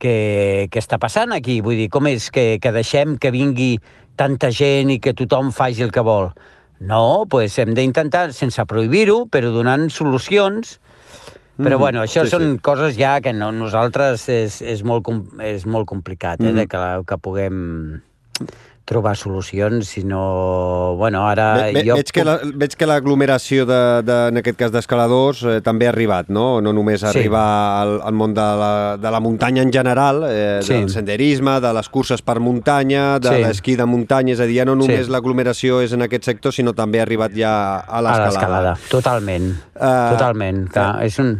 què, 0.00 0.68
què 0.72 0.82
està 0.82 0.98
passant 1.02 1.34
aquí? 1.36 1.60
Vull 1.64 1.78
dir, 1.84 1.88
com 1.92 2.08
és 2.10 2.30
que, 2.34 2.58
que 2.62 2.72
deixem 2.74 3.18
que 3.20 3.32
vingui 3.34 3.74
tanta 4.20 4.50
gent 4.52 4.92
i 4.92 4.98
que 5.02 5.14
tothom 5.16 5.52
faci 5.54 5.84
el 5.86 5.92
que 5.94 6.04
vol? 6.04 6.30
No, 6.80 7.02
doncs 7.24 7.30
pues 7.32 7.58
hem 7.60 7.74
d'intentar, 7.76 8.30
sense 8.32 8.64
prohibir-ho, 8.64 9.26
però 9.28 9.52
donant 9.52 9.90
solucions, 9.92 10.78
però 11.60 11.76
mm, 11.76 11.80
bueno, 11.80 12.04
això 12.06 12.24
sí, 12.24 12.32
són 12.32 12.46
sí. 12.46 12.60
coses 12.64 12.96
ja 12.96 13.18
que 13.20 13.34
no, 13.36 13.50
nosaltres 13.52 14.24
és, 14.32 14.60
és, 14.64 14.84
molt, 14.86 15.10
és 15.44 15.66
molt 15.68 15.88
complicat, 15.90 16.40
eh, 16.40 16.48
mm. 16.48 16.56
de 16.56 16.66
que, 16.72 16.84
que 17.04 17.20
puguem 17.20 17.58
trobar 18.90 19.14
solucions, 19.16 19.86
sinó... 19.86 20.96
Bueno, 20.98 21.22
ara... 21.28 21.54
Ve, 21.54 21.72
ve, 21.78 21.82
jo 21.86 21.94
veig, 21.94 22.10
que 22.10 22.24
la, 22.26 22.36
veig 22.42 22.74
que 22.74 22.88
l'aglomeració, 22.90 23.64
de, 23.68 23.78
de, 24.02 24.16
en 24.32 24.40
aquest 24.42 24.58
cas 24.58 24.72
d'escaladors, 24.74 25.44
eh, 25.46 25.58
també 25.62 25.86
ha 25.86 25.92
arribat, 25.94 26.32
no? 26.34 26.58
No 26.64 26.74
només 26.74 27.04
sí. 27.04 27.08
arribar 27.12 27.44
al, 27.78 27.94
al 28.10 28.16
món 28.18 28.34
de 28.34 28.46
la, 28.62 28.72
de 28.98 29.12
la 29.14 29.20
muntanya 29.22 29.62
en 29.62 29.70
general, 29.74 30.24
eh, 30.26 30.58
sí. 30.66 30.74
del 30.74 30.90
senderisme, 30.90 31.58
de 31.62 31.74
les 31.78 31.90
curses 31.94 32.24
per 32.26 32.40
muntanya, 32.42 33.04
de 33.22 33.36
sí. 33.36 33.44
l'esquí 33.44 33.76
de 33.78 33.86
muntanya, 33.86 34.34
és 34.34 34.42
a 34.42 34.48
dir, 34.50 34.58
ja 34.58 34.66
no 34.66 34.74
només 34.80 35.06
sí. 35.06 35.14
l'aglomeració 35.14 35.78
és 35.86 35.94
en 35.94 36.08
aquest 36.08 36.26
sector, 36.32 36.56
sinó 36.56 36.74
també 36.74 36.98
ha 36.98 37.06
arribat 37.06 37.36
ja 37.38 37.52
a 37.78 38.02
l'escalada. 38.02 38.26
A 38.26 38.34
l'escalada, 38.34 38.74
totalment, 38.90 39.52
uh, 39.78 39.94
totalment. 40.16 40.66
Clar, 40.74 40.90
uh, 40.98 41.06
és 41.06 41.22
un 41.22 41.36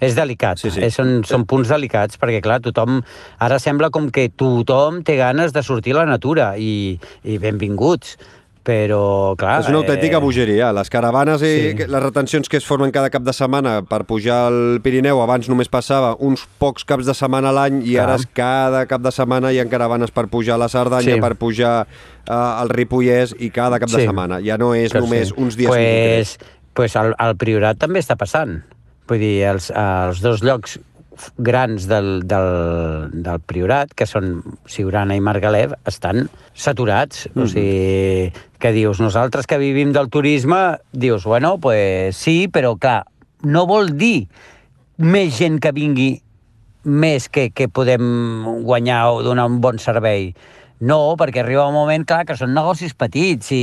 és 0.00 0.14
delicat, 0.16 0.60
sí, 0.62 0.72
sí. 0.74 0.84
És, 0.86 0.98
són, 0.98 1.22
són 1.26 1.46
punts 1.50 1.72
delicats, 1.72 2.20
perquè 2.20 2.42
clar, 2.44 2.60
tothom, 2.64 3.02
ara 3.42 3.60
sembla 3.62 3.90
com 3.94 4.10
que 4.14 4.28
tothom 4.30 5.02
té 5.06 5.18
ganes 5.20 5.54
de 5.54 5.64
sortir 5.66 5.96
a 5.96 6.02
la 6.02 6.08
natura, 6.14 6.54
i, 6.58 6.96
i 7.24 7.38
benvinguts, 7.42 8.16
però, 8.64 9.36
clar... 9.36 9.58
És 9.60 9.68
una 9.68 9.82
autèntica 9.82 10.16
eh... 10.16 10.24
bogeria. 10.24 10.70
Les 10.72 10.88
caravanes 10.90 11.42
i 11.44 11.52
sí. 11.52 11.84
les 11.84 12.02
retencions 12.02 12.48
que 12.48 12.56
es 12.56 12.64
formen 12.64 12.94
cada 12.94 13.10
cap 13.12 13.22
de 13.26 13.34
setmana 13.36 13.76
per 13.84 14.02
pujar 14.08 14.38
al 14.48 14.80
Pirineu, 14.84 15.20
abans 15.20 15.50
només 15.52 15.68
passava 15.68 16.14
uns 16.24 16.46
pocs 16.62 16.88
caps 16.88 17.04
de 17.04 17.14
setmana 17.16 17.52
a 17.52 17.56
l'any 17.58 17.82
i 17.82 17.92
clar. 17.92 18.06
ara 18.06 18.16
és 18.22 18.26
cada 18.32 18.84
cap 18.88 19.04
de 19.04 19.12
setmana 19.12 19.52
hi 19.52 19.60
ha 19.60 19.68
caravanes 19.68 20.14
per 20.16 20.26
pujar 20.32 20.56
a 20.56 20.62
la 20.64 20.70
Cerdanya, 20.72 21.18
sí. 21.18 21.20
per 21.20 21.34
pujar 21.36 21.74
uh, 21.84 22.34
al 22.34 22.72
Ripollès 22.72 23.36
i 23.36 23.52
cada 23.52 23.78
cap 23.82 23.92
sí. 23.92 24.00
de 24.00 24.08
setmana. 24.08 24.40
Ja 24.44 24.56
no 24.60 24.72
és 24.72 24.96
que 24.96 25.04
només 25.04 25.34
sí. 25.34 25.40
uns 25.44 25.60
dies 25.60 25.68
pues, 25.68 26.38
pues 26.72 26.96
al, 26.96 27.12
al 27.20 27.36
Priorat 27.36 27.84
també 27.84 28.00
està 28.00 28.16
passant. 28.16 28.62
Vull 29.08 29.20
dir, 29.20 29.36
els, 29.50 29.70
els 29.70 30.20
dos 30.24 30.42
llocs 30.42 30.78
grans 31.38 31.86
del, 31.86 32.24
del, 32.26 33.10
del 33.12 33.40
Priorat, 33.46 33.92
que 33.94 34.06
són 34.06 34.40
Siurana 34.66 35.16
i 35.16 35.22
Margalef, 35.22 35.76
estan 35.86 36.28
saturats. 36.54 37.28
Mm 37.28 37.32
-hmm. 37.32 37.44
O 37.44 37.46
sigui, 37.48 38.32
que 38.58 38.72
dius, 38.72 39.00
nosaltres 39.00 39.46
que 39.46 39.58
vivim 39.58 39.92
del 39.92 40.08
turisme, 40.08 40.78
dius, 40.92 41.24
bueno, 41.24 41.58
pues 41.58 42.16
sí, 42.16 42.48
però 42.48 42.78
clar, 42.78 43.04
no 43.42 43.66
vol 43.66 43.96
dir 43.96 44.28
més 44.96 45.36
gent 45.38 45.60
que 45.60 45.72
vingui 45.72 46.22
més 46.84 47.28
que, 47.28 47.50
que 47.50 47.68
podem 47.68 48.62
guanyar 48.62 49.10
o 49.12 49.22
donar 49.22 49.46
un 49.46 49.60
bon 49.60 49.78
servei. 49.78 50.34
No, 50.84 51.14
perquè 51.16 51.40
arriba 51.40 51.64
un 51.64 51.72
moment, 51.72 52.02
clar, 52.04 52.24
que 52.28 52.36
són 52.36 52.52
negocis 52.52 52.92
petits 52.98 53.52
i... 53.56 53.62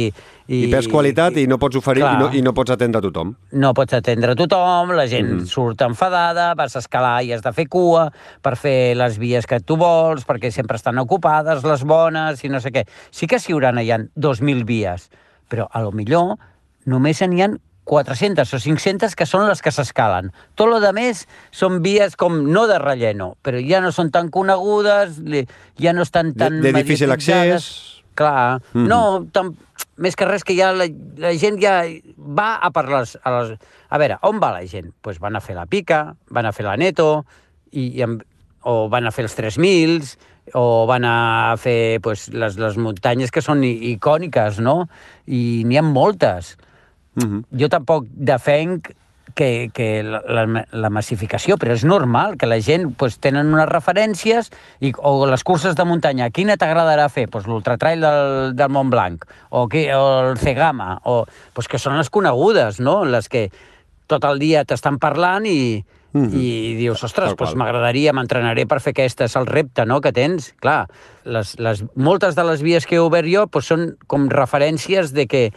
I, 0.52 0.66
I 0.66 0.70
perds 0.72 0.90
qualitat 0.92 1.38
i 1.40 1.46
no 1.48 1.56
pots 1.62 1.78
oferir 1.80 2.02
i 2.04 2.16
no, 2.20 2.30
i 2.36 2.42
no 2.44 2.52
pots 2.58 2.74
atendre 2.74 3.00
tothom. 3.06 3.36
No 3.62 3.72
pots 3.78 3.96
atendre 3.96 4.34
tothom, 4.36 4.92
la 4.98 5.06
gent 5.08 5.28
mm 5.30 5.38
-hmm. 5.40 5.48
surt 5.48 5.82
enfadada, 5.86 6.54
vas 6.56 6.76
a 6.76 6.80
escalar 6.80 7.24
i 7.24 7.32
has 7.34 7.42
de 7.42 7.54
fer 7.54 7.68
cua 7.70 8.12
per 8.42 8.58
fer 8.58 8.96
les 8.98 9.18
vies 9.18 9.46
que 9.46 9.60
tu 9.60 9.78
vols, 9.78 10.26
perquè 10.28 10.52
sempre 10.52 10.76
estan 10.76 10.98
ocupades, 10.98 11.64
les 11.64 11.84
bones 11.84 12.44
i 12.44 12.50
no 12.50 12.60
sé 12.60 12.72
què. 12.72 12.86
Sí 13.12 13.28
que 13.28 13.36
a 13.36 13.40
Siurana 13.40 13.84
hi 13.84 13.92
ha 13.92 14.00
2.000 14.00 14.66
vies, 14.66 15.10
però 15.48 15.68
a 15.72 15.82
lo 15.82 15.92
millor 15.92 16.38
només 16.86 17.22
n'hi 17.22 17.42
ha 17.42 17.50
400 17.92 18.54
o 18.56 18.60
500 18.64 19.18
que 19.20 19.26
són 19.28 19.50
les 19.50 19.60
que 19.60 19.72
s'escalen. 19.76 20.30
Tot 20.56 20.70
lo 20.72 20.80
de 20.80 20.94
més 20.96 21.26
són 21.52 21.82
vies 21.84 22.16
com 22.16 22.38
no 22.48 22.64
de 22.70 22.78
relleno, 22.80 23.34
però 23.44 23.60
ja 23.60 23.82
no 23.84 23.92
són 23.92 24.14
tan 24.16 24.30
conegudes, 24.32 25.20
ja 25.76 25.92
no 25.92 26.06
estan 26.08 26.32
tan 26.40 26.62
De, 26.62 26.72
de 26.72 26.84
difícil 26.84 27.12
accés... 27.12 27.98
Clar, 28.12 28.60
mm 28.60 28.76
-hmm. 28.76 28.88
no, 28.92 29.26
tan, 29.32 29.56
més 29.96 30.18
que 30.20 30.26
res 30.26 30.44
que 30.44 30.54
ja 30.54 30.74
la, 30.76 30.84
la 31.18 31.32
gent 31.40 31.56
ja 31.62 31.86
va 32.18 32.60
a 32.60 32.70
per 32.72 32.90
les, 32.90 33.18
a 33.24 33.32
les... 33.32 33.60
A 33.90 33.98
veure, 33.98 34.18
on 34.28 34.40
va 34.40 34.52
la 34.52 34.66
gent? 34.68 34.92
Doncs 34.92 35.00
pues 35.02 35.20
van 35.20 35.36
a 35.36 35.40
fer 35.40 35.56
la 35.56 35.66
pica, 35.66 36.16
van 36.30 36.46
a 36.46 36.52
fer 36.52 36.66
la 36.66 36.76
neto, 36.76 37.24
i, 37.72 37.88
i 37.98 38.04
amb, 38.04 38.22
o 38.64 38.90
van 38.90 39.08
a 39.08 39.12
fer 39.12 39.24
els 39.24 39.38
3.000, 39.38 40.18
o 40.54 40.86
van 40.88 41.06
a 41.06 41.56
fer 41.58 42.02
pues, 42.02 42.28
les, 42.34 42.58
les 42.58 42.78
muntanyes 42.78 43.32
que 43.32 43.42
són 43.42 43.64
icòniques, 43.64 44.60
no? 44.60 44.90
I 45.26 45.64
n'hi 45.66 45.80
ha 45.80 45.82
moltes. 45.82 46.58
Uh 47.16 47.24
-huh. 47.24 47.44
Jo 47.60 47.70
tampoc 47.70 48.06
defenc 48.12 48.94
que, 49.34 49.72
que 49.74 50.04
la, 50.04 50.22
la, 50.28 50.66
la 50.72 50.90
massificació, 50.90 51.58
però 51.58 51.76
és 51.76 51.86
normal 51.88 52.38
que 52.38 52.50
la 52.50 52.60
gent 52.64 52.92
pues, 52.98 53.18
tenen 53.20 53.54
unes 53.54 53.70
referències 53.70 54.52
i, 54.80 54.94
o 54.98 55.26
les 55.30 55.44
curses 55.44 55.76
de 55.76 55.86
muntanya. 55.88 56.30
Quina 56.30 56.58
t'agradarà 56.58 57.08
fer? 57.10 57.28
Pues, 57.32 57.48
L'ultratrail 57.48 58.02
del, 58.02 58.56
del 58.56 58.70
Mont 58.70 58.92
Blanc 58.92 59.26
o, 59.50 59.68
que, 59.68 59.88
o 59.96 60.32
el 60.32 60.38
Cegama, 60.38 61.00
o, 61.04 61.26
pues, 61.54 61.68
que 61.68 61.80
són 61.80 61.98
les 61.98 62.10
conegudes, 62.10 62.80
no? 62.80 63.04
les 63.06 63.30
que 63.30 63.50
tot 64.08 64.26
el 64.28 64.40
dia 64.40 64.66
t'estan 64.68 65.00
parlant 65.00 65.48
i, 65.48 65.84
Mm 66.12 66.26
-hmm. 66.28 66.42
i 66.44 66.76
dius, 66.76 67.04
ostres, 67.08 67.38
doncs 67.38 67.56
m'agradaria, 67.56 68.12
m'entrenaré 68.12 68.66
per 68.68 68.82
fer 68.82 68.92
aquest, 68.92 69.22
és 69.22 69.36
el 69.38 69.46
repte 69.46 69.86
no, 69.86 70.02
que 70.02 70.12
tens. 70.12 70.54
Clar, 70.60 70.90
les, 71.24 71.58
les, 71.58 71.86
moltes 71.96 72.36
de 72.36 72.44
les 72.44 72.62
vies 72.62 72.86
que 72.86 72.96
he 72.96 73.00
obert 73.00 73.28
jo 73.32 73.48
pues, 73.48 73.66
són 73.66 73.96
com 74.08 74.28
referències 74.28 75.14
de 75.14 75.26
que 75.26 75.54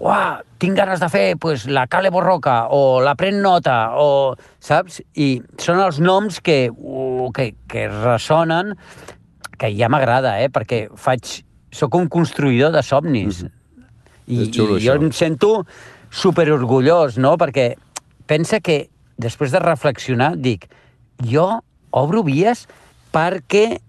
uah, 0.00 0.40
tinc 0.60 0.78
ganes 0.78 1.00
de 1.00 1.08
fer 1.12 1.36
pues, 1.40 1.66
la 1.68 1.86
Cale 1.86 2.10
Borroca 2.10 2.66
o 2.72 3.00
la 3.04 3.14
Pren 3.20 3.40
Nota, 3.44 3.92
o, 4.00 4.34
saps? 4.60 5.00
I 5.14 5.42
són 5.60 5.80
els 5.84 6.00
noms 6.00 6.40
que, 6.44 6.70
uh, 6.72 7.28
que, 7.36 7.52
que 7.68 7.86
ressonen, 7.92 8.74
que 9.60 9.70
ja 9.76 9.90
m'agrada, 9.92 10.38
eh? 10.40 10.48
perquè 10.52 10.86
faig, 10.96 11.42
sóc 11.70 11.96
un 12.00 12.08
construïdor 12.08 12.72
de 12.72 12.82
somnis. 12.82 13.42
Mm 13.44 13.48
-hmm. 13.48 13.56
I, 14.30 14.50
xulo, 14.50 14.78
i 14.78 14.86
jo 14.86 14.94
això. 14.94 15.02
em 15.02 15.12
sento 15.12 15.66
superorgullós, 16.10 17.18
no? 17.18 17.36
Perquè 17.36 17.74
pensa 18.26 18.60
que 18.60 18.88
després 19.18 19.50
de 19.50 19.58
reflexionar 19.58 20.36
dic, 20.36 20.68
jo 21.22 21.60
obro 21.90 22.22
vies 22.22 22.66
perquè 23.12 23.80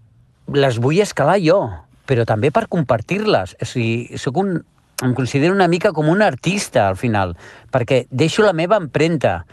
les 0.51 0.79
vull 0.81 0.99
escalar 0.99 1.39
jo, 1.39 1.69
però 2.07 2.25
també 2.25 2.51
per 2.51 2.67
compartir-les. 2.67 3.55
O 3.61 3.65
sigui, 3.65 4.17
sóc 4.17 4.37
un, 4.37 4.63
em 5.01 5.13
considero 5.17 5.53
una 5.55 5.67
mica 5.67 5.91
com 5.93 6.09
un 6.09 6.21
artista, 6.21 6.87
al 6.87 6.97
final, 6.97 7.35
perquè 7.73 8.05
deixo 8.11 8.43
la 8.45 8.53
meva 8.53 8.77
empremta 8.81 9.43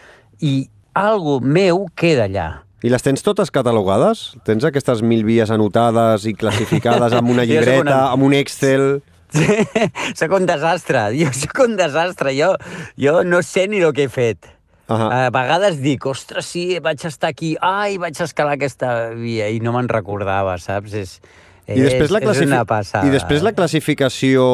i 0.40 0.68
algo 0.94 1.38
meu 1.40 1.86
queda 1.96 2.26
allà. 2.28 2.48
I 2.82 2.92
les 2.92 3.02
tens 3.02 3.24
totes 3.26 3.50
catalogades? 3.50 4.36
Tens 4.46 4.62
aquestes 4.68 5.00
mil 5.02 5.24
vies 5.26 5.50
anotades 5.50 6.26
i 6.30 6.34
classificades 6.38 7.12
amb 7.18 7.30
una 7.32 7.44
llibreta, 7.48 7.80
una- 7.82 8.02
amb 8.12 8.22
un 8.28 8.34
Excel... 8.38 9.00
sóc 10.18 10.32
un 10.32 10.46
desastre, 10.48 11.02
jo 11.20 11.28
sóc 11.36 11.58
un 11.66 11.74
desastre, 11.76 12.32
jo, 12.38 12.54
jo 12.96 13.18
no 13.24 13.42
sé 13.44 13.66
ni 13.68 13.82
el 13.84 13.92
que 13.92 14.06
he 14.06 14.12
fet. 14.12 14.46
Ahà. 14.88 15.08
A 15.26 15.30
vegades 15.34 15.82
dic, 15.84 16.06
ostres, 16.08 16.46
sí, 16.48 16.78
vaig 16.80 17.02
estar 17.04 17.28
aquí, 17.34 17.50
ai, 17.60 17.98
vaig 18.00 18.16
escalar 18.24 18.54
aquesta 18.56 19.10
via, 19.12 19.50
i 19.52 19.58
no 19.60 19.74
me'n 19.74 19.90
recordava, 19.92 20.54
saps? 20.62 20.94
És, 20.96 21.18
I 21.76 21.80
després, 21.84 22.10
la 22.10 22.18
és, 22.22 22.28
és 22.38 22.46
una 22.46 22.64
passada. 22.64 23.06
I 23.06 23.10
després 23.12 23.42
la 23.44 23.52
classificació 23.52 24.44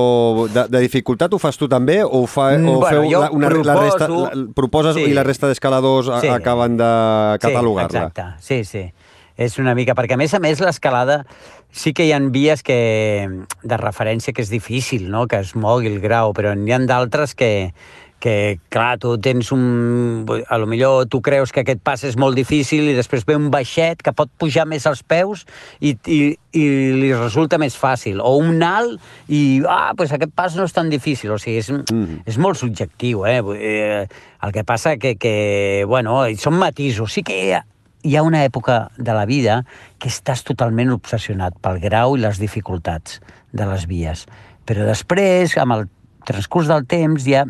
de, 0.51 0.65
de 0.69 0.81
dificultat 0.83 1.33
ho 1.33 1.39
fas 1.39 1.57
tu 1.61 1.69
també 1.71 2.01
o, 2.03 2.09
ho 2.25 2.27
fa, 2.27 2.53
Mm, 2.59 2.69
o 2.69 2.81
bueno, 2.81 2.91
feu 2.91 3.21
la, 3.21 3.31
una, 3.31 3.51
la 3.51 3.75
resta, 3.79 4.07
proposo- 4.09 4.31
la, 4.35 4.53
proposes 4.55 4.95
Sí. 4.97 5.05
i 5.11 5.15
la 5.15 5.23
resta 5.23 5.47
d'escaladors 5.49 6.11
Sí. 6.21 6.29
acaben 6.29 6.77
de 6.77 7.39
catalogar-la? 7.41 7.89
Sí, 7.91 7.97
exacte, 7.99 8.25
sí, 8.41 8.65
sí. 8.65 8.93
És 9.37 9.59
una 9.59 9.75
mica, 9.75 9.95
perquè 9.95 10.15
a 10.15 10.17
més 10.17 10.33
a 10.35 10.39
més 10.39 10.61
l'escalada 10.61 11.25
sí 11.73 11.93
que 11.93 12.05
hi 12.07 12.13
ha 12.13 12.21
vies 12.21 12.63
que, 12.63 13.29
de 13.65 13.77
referència 13.77 14.33
que 14.33 14.43
és 14.43 14.51
difícil, 14.51 15.09
no?, 15.11 15.27
que 15.27 15.41
es 15.43 15.57
mogui 15.57 15.89
el 15.91 15.99
grau, 16.01 16.33
però 16.33 16.55
n'hi 16.55 16.71
ha 16.73 16.79
d'altres 16.79 17.35
que, 17.35 17.75
que, 18.25 18.59
clar, 18.73 18.97
tu 18.97 19.19
tens 19.21 19.51
un... 19.53 20.25
A 20.49 20.57
lo 20.57 20.65
millor 20.67 21.05
tu 21.13 21.21
creus 21.21 21.53
que 21.53 21.61
aquest 21.61 21.83
pas 21.85 22.01
és 22.09 22.15
molt 22.17 22.39
difícil 22.39 22.87
i 22.89 22.95
després 22.97 23.27
ve 23.29 23.37
un 23.37 23.51
baixet 23.53 24.01
que 24.01 24.15
pot 24.17 24.31
pujar 24.41 24.65
més 24.65 24.87
als 24.89 25.03
peus 25.05 25.43
i, 25.77 25.93
i, 26.09 26.21
i 26.57 26.63
li 26.97 27.11
resulta 27.13 27.59
més 27.61 27.77
fàcil. 27.77 28.23
O 28.25 28.39
un 28.41 28.63
alt 28.65 28.97
i, 29.29 29.61
ah, 29.69 29.93
doncs 29.93 30.15
aquest 30.17 30.33
pas 30.33 30.57
no 30.57 30.65
és 30.65 30.73
tan 30.73 30.89
difícil. 30.89 31.35
O 31.35 31.39
sigui, 31.39 31.59
és, 31.61 31.69
Mhm. 31.75 32.23
és 32.25 32.39
molt 32.41 32.57
subjectiu, 32.57 33.27
eh? 33.29 33.43
Eh? 33.59 34.07
El 34.41 34.53
que 34.57 34.65
passa 34.65 34.97
que, 34.97 35.17
que 35.21 35.85
bueno, 35.87 36.23
són 36.41 36.57
matisos. 36.57 37.13
Sí 37.13 37.23
que 37.23 37.37
hi 37.37 37.53
ha, 37.53 37.67
hi 38.05 38.17
ha 38.17 38.23
una 38.25 38.47
època 38.49 38.89
de 38.97 39.13
la 39.13 39.27
vida 39.29 39.67
que 39.99 40.09
estàs 40.09 40.47
totalment 40.49 40.95
obsessionat 40.97 41.61
pel 41.61 41.77
grau 41.83 42.17
i 42.17 42.25
les 42.25 42.41
dificultats 42.41 43.21
de 43.53 43.69
les 43.69 43.85
vies. 43.85 44.25
Però 44.65 44.89
després, 44.89 45.59
amb 45.61 45.77
el 45.77 45.87
transcurs 46.27 46.71
del 46.71 46.87
temps, 46.91 47.25
ja 47.29 47.45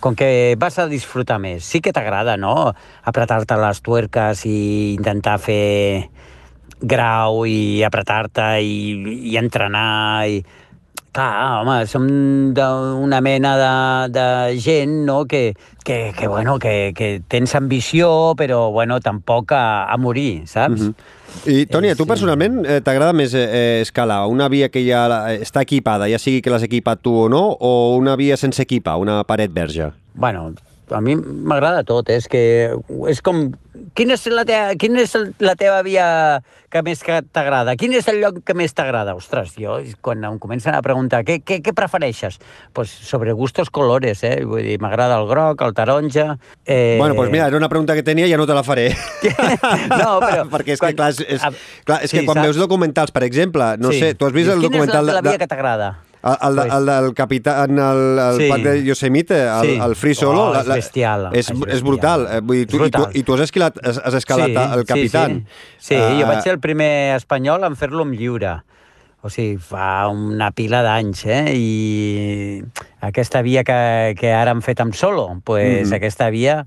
com 0.00 0.16
que 0.16 0.56
vas 0.58 0.78
a 0.80 0.88
disfrutar 0.88 1.38
més. 1.38 1.64
Sí 1.64 1.82
que 1.84 1.92
t'agrada, 1.92 2.36
no?, 2.40 2.72
apretar-te 3.04 3.58
les 3.60 3.82
tuerques 3.84 4.46
i 4.48 4.94
intentar 4.96 5.36
fer 5.42 6.08
grau 6.80 7.44
i 7.44 7.84
apretar-te 7.84 8.48
i, 8.64 8.74
i 9.32 9.36
entrenar 9.40 10.26
i... 10.32 10.40
Clar, 11.12 11.62
home, 11.64 11.86
som 11.90 12.04
d'una 12.54 13.18
mena 13.20 13.56
de, 13.58 13.70
de 14.14 14.26
gent, 14.62 14.92
no?, 15.08 15.24
que, 15.26 15.56
que, 15.82 16.12
que 16.16 16.28
bueno, 16.30 16.58
que, 16.62 16.92
que 16.94 17.20
tens 17.26 17.54
ambició, 17.58 18.36
però, 18.38 18.68
bueno, 18.70 19.00
tampoc 19.02 19.50
a, 19.52 19.90
a 19.90 19.96
morir, 19.98 20.44
saps? 20.46 20.80
Mhm. 20.86 20.94
I, 21.46 21.66
Toni, 21.70 21.88
a 21.90 21.94
tu 21.98 22.06
personalment 22.10 22.64
eh, 22.66 22.80
t'agrada 22.82 23.12
més 23.14 23.34
eh, 23.38 23.42
eh, 23.46 23.80
escalar 23.84 24.24
una 24.30 24.48
via 24.50 24.68
que 24.68 24.82
ja 24.86 25.04
la- 25.10 25.34
està 25.34 25.62
equipada, 25.62 26.08
ja 26.10 26.18
sigui 26.18 26.42
que 26.42 26.50
l'has 26.50 26.62
equipat 26.66 27.02
tu 27.02 27.12
o 27.24 27.28
no, 27.30 27.42
o 27.58 27.96
una 27.98 28.16
via 28.18 28.36
sense 28.38 28.62
equipar, 28.62 28.96
una 28.98 29.22
paret 29.26 29.50
verge? 29.54 29.90
Bueno, 30.14 30.52
a 30.92 31.00
mi 31.04 31.16
m'agrada 31.16 31.82
tot, 31.86 32.08
eh? 32.10 32.18
és 32.20 32.28
que 32.30 32.42
és 33.10 33.20
com... 33.24 33.50
Quina 33.96 34.14
és 34.14 34.24
la 34.30 34.44
teva, 34.46 34.74
quina 34.78 35.00
és 35.02 35.12
la 35.42 35.54
teva 35.58 35.80
via 35.82 36.06
que 36.70 36.82
més 36.86 37.00
que 37.02 37.16
t'agrada? 37.34 37.74
Quin 37.78 37.94
és 37.98 38.06
el 38.10 38.20
lloc 38.22 38.40
que 38.46 38.54
més 38.54 38.74
t'agrada? 38.76 39.16
Ostres, 39.18 39.56
jo, 39.58 39.78
quan 40.04 40.22
em 40.26 40.36
comencen 40.42 40.76
a 40.76 40.82
preguntar 40.84 41.22
què, 41.26 41.40
què, 41.42 41.58
què 41.64 41.74
prefereixes? 41.74 42.38
Pues 42.76 42.90
sobre 42.90 43.32
gustos 43.34 43.70
colores, 43.74 44.22
eh? 44.26 44.44
Vull 44.46 44.62
dir, 44.68 44.76
m'agrada 44.82 45.18
el 45.18 45.26
groc, 45.30 45.64
el 45.66 45.74
taronja... 45.74 46.36
Eh... 46.64 46.96
Bueno, 47.00 47.16
doncs 47.18 47.32
mira, 47.34 47.48
era 47.50 47.58
una 47.58 47.70
pregunta 47.72 47.96
que 47.98 48.06
tenia 48.06 48.28
i 48.28 48.34
ja 48.34 48.38
no 48.38 48.46
te 48.46 48.54
la 48.54 48.62
faré. 48.66 48.90
No, 49.90 50.20
però... 50.22 50.46
Perquè 50.54 50.76
és 50.76 50.82
que, 50.82 50.92
quan- 50.92 51.00
clar, 51.00 51.10
és, 51.14 51.24
és, 51.26 51.64
clar, 51.88 52.02
és 52.04 52.12
sí, 52.12 52.20
que 52.20 52.26
quan 52.28 52.38
saps? 52.38 52.50
veus 52.50 52.60
documentals, 52.62 53.10
per 53.14 53.24
exemple, 53.26 53.74
no 53.82 53.90
sé, 53.94 54.14
tu 54.14 54.28
has 54.28 54.36
vist 54.36 54.50
Dius, 54.50 54.58
el 54.58 54.68
documental... 54.68 55.02
Quina 55.02 55.10
és 55.10 55.18
la, 55.18 55.18
la 55.18 55.26
de, 55.26 55.34
via 55.34 55.42
que 55.42 55.50
t'agrada? 55.50 55.90
El, 56.22 56.58
el, 56.58 56.70
el 56.70 56.86
del 56.86 57.14
capità 57.14 57.64
en 57.64 57.78
el, 57.78 58.18
el 58.18 58.36
Sí. 58.42 58.48
parc 58.50 58.62
de 58.62 58.84
Yosemite, 58.84 59.38
el, 59.40 59.62
Sí. 59.66 59.78
el 59.80 59.94
Free 59.96 60.14
Solo... 60.14 60.50
Oh, 60.50 60.58
és 60.60 60.66
bestial, 60.68 61.28
És, 61.32 61.48
és 61.48 61.50
és, 61.50 61.60
bestial. 61.60 61.82
brutal. 61.82 62.26
eh, 62.30 62.40
Vull 62.44 62.56
dir, 62.58 62.66
tu, 62.66 62.76
És 62.76 62.88
i, 62.88 62.90
tu, 62.90 62.98
brutal. 62.98 63.16
I 63.16 63.22
tu 63.22 63.34
has 63.34 63.40
escalat, 63.40 63.78
has, 63.86 63.98
has 64.04 64.14
escalat 64.14 64.50
el 64.76 64.84
capitán. 64.84 65.46
Sí, 65.78 65.94
sí. 65.94 65.94
sí 65.94 66.00
jo 66.20 66.26
Ah, 66.26 66.28
vaig 66.34 66.42
ser 66.42 66.52
el 66.52 66.60
primer 66.60 67.16
espanyol 67.16 67.64
en 67.64 67.76
fer-lo 67.76 68.02
amb 68.04 68.12
lliure. 68.12 68.58
O 69.22 69.28
sigui, 69.28 69.56
fa 69.60 70.08
una 70.08 70.50
pila 70.50 70.82
d'anys, 70.82 71.24
eh? 71.26 71.52
I 71.56 72.62
aquesta 73.00 73.42
via 73.42 73.64
que, 73.64 74.14
que 74.18 74.32
ara 74.32 74.50
han 74.52 74.62
fet 74.62 74.80
amb 74.80 74.94
solo, 74.94 75.40
pues, 75.44 75.88
Mhm. 75.88 75.94
aquesta 75.94 76.30
via 76.30 76.64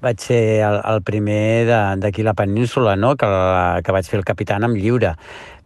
vaig 0.00 0.18
ser 0.18 0.62
el, 0.66 0.80
el 0.84 1.02
primer 1.06 1.66
de- 1.66 1.96
d'aquí 2.02 2.24
la 2.26 2.34
península, 2.34 2.96
no?, 2.96 3.14
que, 3.16 3.26
la, 3.26 3.80
que 3.84 3.92
vaig 3.92 4.04
fer 4.10 4.18
el 4.18 4.24
capitán 4.24 4.64
amb 4.64 4.74
lliure. 4.74 5.14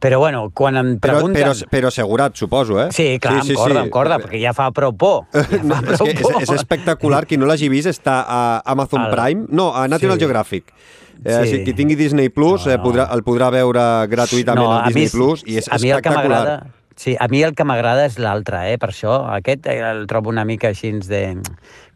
Però, 0.03 0.19
bueno, 0.19 0.49
quan 0.51 0.75
em 0.81 0.97
Però, 0.99 1.21
pregunten... 1.21 1.43
però, 1.45 1.69
però 1.71 1.91
assegurat, 1.93 2.35
suposo, 2.35 2.81
eh? 2.83 2.89
Sí, 2.91 3.21
clar, 3.23 3.45
sí, 3.47 3.53
amb 3.55 3.61
corda, 3.63 3.81
amb 3.85 3.93
corda, 3.95 4.17
perquè 4.19 4.41
ja 4.43 4.51
fa 4.57 4.67
prou 4.75 4.91
por. 4.99 5.29
Ja 5.33 5.45
fa 5.47 5.61
No, 5.63 5.77
és, 5.79 5.93
prou 5.93 6.09
que 6.09 6.17
és, 6.17 6.23
por. 6.27 6.41
és 6.43 6.51
espectacular. 6.57 7.23
Qui 7.31 7.39
no 7.39 7.47
l'hagi 7.47 7.69
vist 7.71 7.87
està 7.93 8.17
a 8.27 8.41
Amazon 8.75 9.05
Al- 9.07 9.15
Prime, 9.15 9.47
no, 9.55 9.71
a 9.79 9.87
National 9.87 10.19
Sí. 10.19 10.25
Geographic. 10.27 10.73
Eh, 11.23 11.39
Sí. 11.45 11.51
si 11.53 11.63
qui 11.63 11.73
tingui 11.79 11.95
Disney 11.95 12.31
Plus 12.35 12.67
No, 12.67 12.73
eh, 12.73 12.79
no. 12.79 12.83
podrà, 12.83 13.07
el 13.15 13.23
podrà 13.23 13.53
veure 13.55 13.85
gratuïtament 14.11 14.67
a 14.67 14.81
al 14.83 14.89
Disney 14.91 15.05
mi, 15.07 15.11
Plus 15.15 15.45
i 15.47 15.59
és 15.63 15.69
a 15.71 15.79
mi 15.79 15.93
el 15.95 16.03
que 16.03 16.09
espectacular. 16.11 16.67
Sí, 17.03 17.17
a 17.19 17.27
mi 17.27 17.41
el 17.43 17.57
que 17.59 17.65
m'agrada 17.67 18.05
és 18.07 18.15
l'altre, 18.23 18.61
eh? 18.71 18.77
per 18.79 18.93
això. 18.93 19.17
Aquest 19.35 19.65
eh, 19.67 19.81
el 19.83 20.05
trobo 20.07 20.31
una 20.31 20.45
mica 20.47 20.69
així 20.71 20.93
de, 21.03 21.35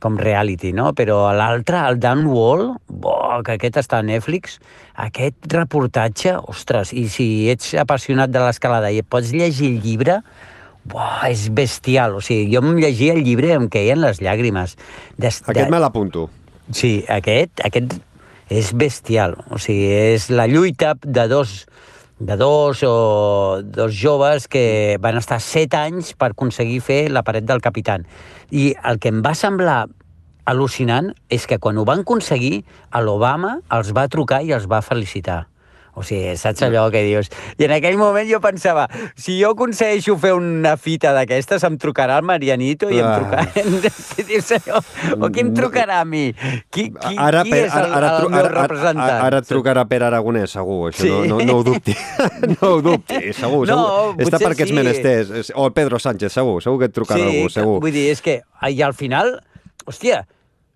com 0.03 0.17
reality, 0.19 0.73
no? 0.75 0.89
Però 0.99 1.21
l'altre, 1.31 1.79
el 1.87 2.01
Downwall, 2.03 2.73
bo, 2.91 3.15
que 3.47 3.55
aquest 3.55 3.79
està 3.85 4.01
a 4.03 4.07
Netflix, 4.09 4.59
aquest 5.05 5.47
reportatge, 5.55 6.35
ostres, 6.51 6.91
i 6.91 7.07
si 7.13 7.29
ets 7.53 7.77
apassionat 7.79 8.35
de 8.35 8.43
l'escalada 8.43 8.91
i 8.91 9.05
pots 9.07 9.31
llegir 9.31 9.77
el 9.77 9.81
llibre, 9.87 10.19
Buah, 10.87 11.31
és 11.31 11.49
bestial. 11.51 12.19
O 12.19 12.21
sigui, 12.23 12.51
jo 12.53 12.61
em 12.63 12.77
llegia 12.79 13.15
el 13.17 13.25
llibre 13.27 13.51
i 13.51 13.57
em 13.57 13.71
queien 13.71 13.99
les 14.03 14.21
llàgrimes. 14.23 14.77
Des, 15.19 15.41
Aquest 15.43 15.71
me 15.71 15.81
l'apunto. 15.83 16.29
Sí, 16.75 17.01
aquest, 17.11 17.63
aquest 17.67 17.97
és 18.51 18.71
bestial. 18.75 19.35
O 19.51 19.59
sigui, 19.63 19.89
és 20.15 20.29
la 20.31 20.47
lluita 20.51 20.95
de 21.03 21.27
dos, 21.31 21.57
de 22.19 22.37
dos 22.37 22.83
o 22.83 23.61
dos 23.63 23.95
joves 23.95 24.49
que 24.49 24.97
van 25.01 25.19
estar 25.21 25.41
set 25.41 25.75
anys 25.77 26.15
per 26.17 26.31
aconseguir 26.33 26.81
fer 26.81 27.01
la 27.13 27.23
paret 27.23 27.45
del 27.45 27.61
capitán. 27.61 28.07
I 28.51 28.75
el 28.85 28.99
que 28.99 29.13
em 29.13 29.21
va 29.25 29.35
semblar 29.37 29.85
al·lucinant 30.47 31.13
és 31.29 31.45
que 31.47 31.59
quan 31.59 31.77
ho 31.77 31.85
van 31.85 32.07
aconseguir, 32.07 32.65
l'Obama 33.03 33.59
els 33.75 33.93
va 33.93 34.09
trucar 34.09 34.43
i 34.47 34.55
els 34.57 34.69
va 34.71 34.81
felicitar. 34.81 35.45
O 35.97 36.03
sigui, 36.05 36.35
saps 36.37 36.61
allò 36.67 36.83
que 36.93 37.01
dius? 37.07 37.31
I 37.57 37.65
en 37.65 37.73
aquell 37.73 37.97
moment 37.97 38.29
jo 38.29 38.37
pensava, 38.45 38.83
si 39.17 39.39
jo 39.41 39.55
aconsegueixo 39.55 40.13
fer 40.21 40.35
una 40.37 40.75
fita 40.77 41.15
d'aquestes, 41.17 41.65
em 41.65 41.79
trucarà 41.81 42.19
el 42.21 42.27
Marianito 42.29 42.91
i 42.93 42.99
em 43.01 43.07
Ah. 43.09 43.15
trucarà... 43.17 43.47
Què 44.13 44.25
dius 44.29 44.51
allò? 44.59 44.83
O 45.25 45.31
qui 45.33 45.41
em 45.41 45.55
trucarà 45.57 46.03
a 46.03 46.05
mi? 46.05 46.35
Qui, 46.69 46.91
qui, 46.93 47.17
Ara, 47.17 47.43
qui 47.49 47.55
és 47.57 47.73
el, 47.73 47.89
ara, 47.97 48.11
el 48.11 48.21
tru- 48.21 48.31
meu 48.31 48.41
ara, 48.43 48.51
ara, 48.51 48.63
representant? 48.67 49.25
ara 49.31 49.41
et 49.41 49.49
trucarà 49.49 49.87
Pere 49.89 50.05
Aragonès, 50.11 50.53
segur, 50.53 50.91
això 50.93 51.01
Sí. 51.07 51.09
no, 51.09 51.25
no, 51.39 51.39
no 51.49 51.57
ho 51.61 51.65
dubti. 51.65 51.97
no 52.61 52.69
ho 52.75 52.83
dubti, 52.85 53.33
segur, 53.33 53.63
No, 53.69 53.79
segur. 53.81 54.27
Està 54.29 54.41
perquè 54.45 54.67
ets 54.67 54.75
sí. 54.75 54.77
menesters. 54.77 55.31
És- 55.31 55.53
O 55.57 55.65
el 55.67 55.73
Pedro 55.73 55.99
Sánchez, 55.99 56.33
segur, 56.37 56.61
segur 56.63 56.79
que 56.85 56.91
et 56.91 56.95
trucarà 56.97 57.23
sí, 57.25 57.31
algú, 57.31 57.47
que- 57.49 57.55
segur. 57.57 57.79
Vull 57.81 57.93
dir, 57.97 58.11
és 58.13 58.21
que... 58.21 58.43
I 58.69 58.83
al 58.85 58.93
final, 58.93 59.39
hòstia, 59.87 60.27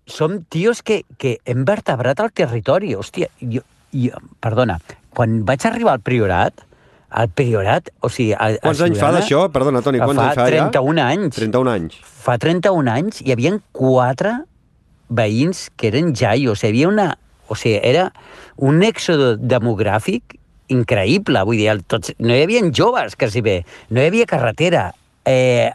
som 0.05 0.41
tios 0.49 0.81
que, 0.81 1.03
que 1.21 1.37
hem 1.45 1.61
vertebrat 1.65 2.19
el 2.25 2.31
territori. 2.33 2.95
Hòstia, 2.97 3.29
jo, 3.39 3.61
jo, 3.93 4.17
perdona, 4.41 4.79
quan 5.15 5.41
vaig 5.47 5.65
arribar 5.67 5.95
al 5.97 6.03
Priorat, 6.05 6.65
al 7.11 7.31
Priorat, 7.35 7.91
o 7.99 8.09
sigui... 8.09 8.31
A, 8.33 8.53
a 8.55 8.61
Quants 8.63 8.83
anys 8.85 9.01
fa 9.01 9.11
d'això? 9.15 9.43
Perdona, 9.53 9.81
Toni, 9.83 9.99
quants 9.99 10.19
fa 10.19 10.27
anys 10.29 10.39
fa 10.39 10.45
ja? 10.47 10.67
31 10.71 11.03
anys. 11.03 11.35
31 11.39 11.73
anys. 11.73 11.97
Fa 12.23 12.37
31 12.39 12.93
anys 12.93 13.23
hi 13.25 13.33
havia 13.35 13.57
quatre 13.75 14.37
veïns 15.11 15.65
que 15.75 15.91
eren 15.91 16.13
jaios. 16.15 16.63
Hi 16.63 16.71
havia 16.71 16.91
una... 16.91 17.09
O 17.51 17.57
sigui, 17.59 17.81
era 17.83 18.07
un 18.63 18.79
èxode 18.87 19.33
demogràfic 19.41 20.37
increïble. 20.71 21.43
Vull 21.47 21.59
dir, 21.59 21.67
el, 21.73 21.83
tots, 21.83 22.15
no 22.23 22.31
hi 22.31 22.45
havia 22.45 22.63
joves, 22.71 23.17
quasi 23.19 23.43
bé. 23.43 23.61
No 23.91 23.99
hi 23.99 24.07
havia 24.07 24.29
carretera. 24.29 24.87
Eh, 25.27 25.67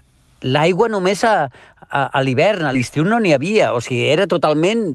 L'aigua 0.46 0.88
només 0.92 1.24
a, 1.26 1.48
a, 1.90 2.22
l'hivern, 2.22 2.66
a 2.66 2.72
l'estiu 2.74 3.04
no 3.04 3.18
n'hi 3.20 3.34
havia. 3.36 3.72
O 3.74 3.82
sigui, 3.84 4.06
era 4.12 4.28
totalment... 4.30 4.94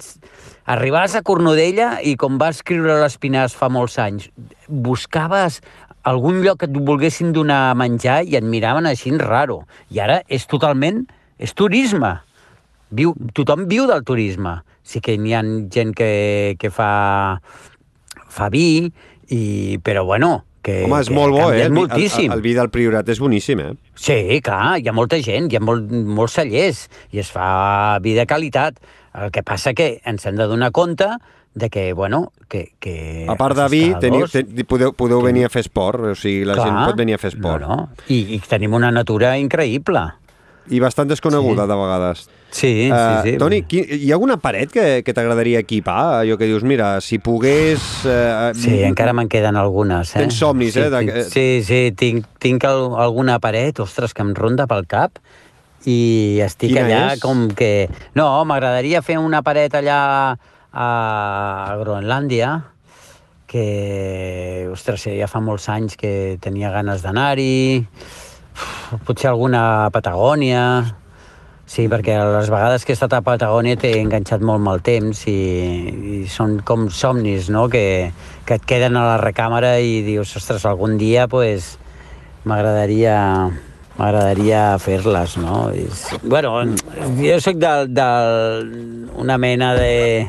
Arribaves 0.72 1.16
a 1.18 1.24
Cornudella 1.26 1.96
i 2.06 2.14
com 2.22 2.38
va 2.40 2.52
escriure 2.54 3.00
l'Espinàs 3.02 3.56
fa 3.58 3.68
molts 3.74 3.98
anys, 4.00 4.28
buscaves 4.70 5.58
algun 6.08 6.38
lloc 6.46 6.62
que 6.62 6.70
et 6.70 6.78
volguessin 6.78 7.34
donar 7.34 7.72
a 7.72 7.78
menjar 7.78 8.22
i 8.24 8.38
et 8.38 8.46
miraven 8.46 8.86
així 8.88 9.12
raro. 9.18 9.64
I 9.90 10.00
ara 10.06 10.22
és 10.30 10.46
totalment... 10.48 11.06
és 11.42 11.56
turisme. 11.58 12.12
Viu, 12.94 13.16
tothom 13.34 13.66
viu 13.66 13.88
del 13.90 14.04
turisme. 14.06 14.60
Sí 14.86 15.02
que 15.02 15.18
n'hi 15.18 15.34
ha 15.34 15.42
gent 15.74 15.96
que, 15.98 16.56
que 16.62 16.70
fa, 16.70 17.42
fa 18.30 18.50
vi, 18.54 18.92
i, 19.34 19.80
però 19.82 20.06
bueno, 20.06 20.44
que, 20.62 20.84
Home, 20.86 21.02
és 21.02 21.10
que 21.10 21.18
molt 21.18 21.36
bo, 21.36 21.42
eh? 21.42 21.50
canviat 21.50 21.68
El, 21.70 21.76
moltíssim. 21.76 22.30
el, 22.30 22.38
el 22.38 22.46
vi 22.46 22.54
del 22.58 22.72
Priorat 22.74 23.10
és 23.10 23.22
boníssim, 23.22 23.62
eh? 23.64 23.74
Sí, 23.98 24.18
clar, 24.46 24.78
hi 24.80 24.90
ha 24.90 24.96
molta 24.96 25.20
gent, 25.24 25.50
hi 25.52 25.60
ha 25.60 25.64
molt, 25.64 25.90
molts 25.90 26.38
cellers 26.40 26.88
i 27.12 27.22
es 27.24 27.32
fa 27.34 28.00
vi 28.04 28.16
de 28.18 28.28
qualitat. 28.30 28.82
El 29.18 29.32
que 29.36 29.44
passa 29.44 29.74
que 29.76 29.98
ens 30.08 30.26
hem 30.26 30.38
de 30.40 30.48
donar 30.48 30.72
compte 30.72 31.10
de 31.54 31.70
que, 31.70 31.92
bueno, 31.94 32.32
que... 32.48 32.72
que 32.80 33.26
A 33.28 33.36
part 33.36 33.58
de 33.58 33.68
vi, 33.68 33.82
teniu, 34.00 34.28
ten, 34.32 34.48
podeu, 34.68 34.94
podeu 34.96 35.20
venir 35.24 35.46
a 35.46 35.52
fer 35.52 35.66
esport, 35.66 36.00
o 36.00 36.16
sigui, 36.16 36.46
la 36.48 36.56
Clar, 36.56 36.68
gent 36.70 36.78
pot 36.80 37.02
venir 37.02 37.18
a 37.18 37.20
fer 37.20 37.34
esport. 37.34 37.66
No, 37.66 37.76
no. 37.76 38.06
I, 38.08 38.38
I 38.38 38.40
tenim 38.48 38.78
una 38.78 38.92
natura 38.96 39.34
increïble. 39.42 40.06
I 40.70 40.80
bastant 40.80 41.10
desconeguda, 41.10 41.64
Sí. 41.64 41.70
de 41.70 41.76
vegades. 41.76 42.30
Sí, 42.52 42.90
Eh, 42.92 43.20
sí, 43.24 43.32
sí. 43.32 43.38
Toni, 43.38 43.62
qui, 43.64 43.80
hi 43.80 44.12
ha 44.12 44.16
alguna 44.16 44.36
paret 44.38 44.70
que, 44.72 45.04
que 45.04 45.14
t'agradaria 45.14 45.60
equipar? 45.60 46.20
Allò 46.22 46.38
que 46.38 46.46
dius, 46.46 46.64
mira, 46.64 47.00
si 47.02 47.18
pogués... 47.18 47.80
Eh, 48.06 48.52
Sí, 48.56 48.82
encara 48.84 49.14
me'n 49.14 49.30
queden 49.32 49.56
algunes, 49.56 50.16
eh? 50.16 50.20
Tens 50.20 50.36
somnis, 50.36 50.74
sí, 50.74 50.80
eh, 50.82 50.90
de 50.90 51.00
tinc- 51.00 51.14
que- 51.14 51.24
Sí, 51.24 51.64
sí, 51.64 51.92
tinc, 51.96 52.26
tinc 52.40 52.64
al, 52.66 52.92
alguna 53.00 53.40
paret, 53.40 53.80
ostres, 53.80 54.14
que 54.14 54.22
em 54.22 54.34
ronda 54.36 54.68
pel 54.68 54.86
cap 54.86 55.18
i 55.86 56.40
estic 56.44 56.70
Quina 56.76 56.86
allà 56.86 57.14
és? 57.16 57.22
com 57.22 57.48
que... 57.56 57.90
No, 58.14 58.44
m'agradaria 58.46 59.02
fer 59.02 59.18
una 59.18 59.42
paret 59.42 59.74
allà 59.74 60.36
a 60.74 61.76
Groenlàndia, 61.80 62.52
que, 63.48 64.68
ostres, 64.72 65.04
ja 65.18 65.28
fa 65.28 65.42
molts 65.44 65.68
anys 65.72 65.98
que 66.00 66.38
tenia 66.40 66.70
ganes 66.72 67.02
d'anar-hi, 67.04 67.86
potser 69.08 69.30
alguna 69.32 69.86
a 69.86 69.94
Patagònia, 69.94 70.66
Sí, 71.72 71.86
perquè 71.88 72.18
les 72.20 72.50
vegades 72.52 72.84
que 72.84 72.92
he 72.92 72.98
estat 72.98 73.14
a 73.16 73.22
Patagònia 73.24 73.78
t'he 73.80 73.94
enganxat 74.02 74.42
molt 74.44 74.60
mal 74.60 74.82
temps 74.84 75.22
i, 75.32 75.36
i 76.12 76.18
són 76.28 76.58
com 76.68 76.90
somnis, 76.92 77.48
no?, 77.48 77.70
que, 77.72 78.12
que 78.44 78.58
et 78.60 78.66
queden 78.68 78.98
a 79.00 79.06
la 79.06 79.14
recàmera 79.22 79.78
i 79.80 80.02
dius, 80.04 80.34
ostres, 80.36 80.66
algun 80.68 80.98
dia, 81.00 81.30
pues, 81.32 81.78
m'agradaria 82.44 83.16
m'agradaria 83.96 84.66
fer-les, 84.84 85.38
no? 85.40 85.62
I, 85.72 85.88
bueno, 86.26 86.58
jo 87.22 87.40
sóc 87.40 87.64
de, 87.64 87.72
de 87.88 88.10
una 89.24 89.40
mena 89.40 89.72
de, 89.80 90.28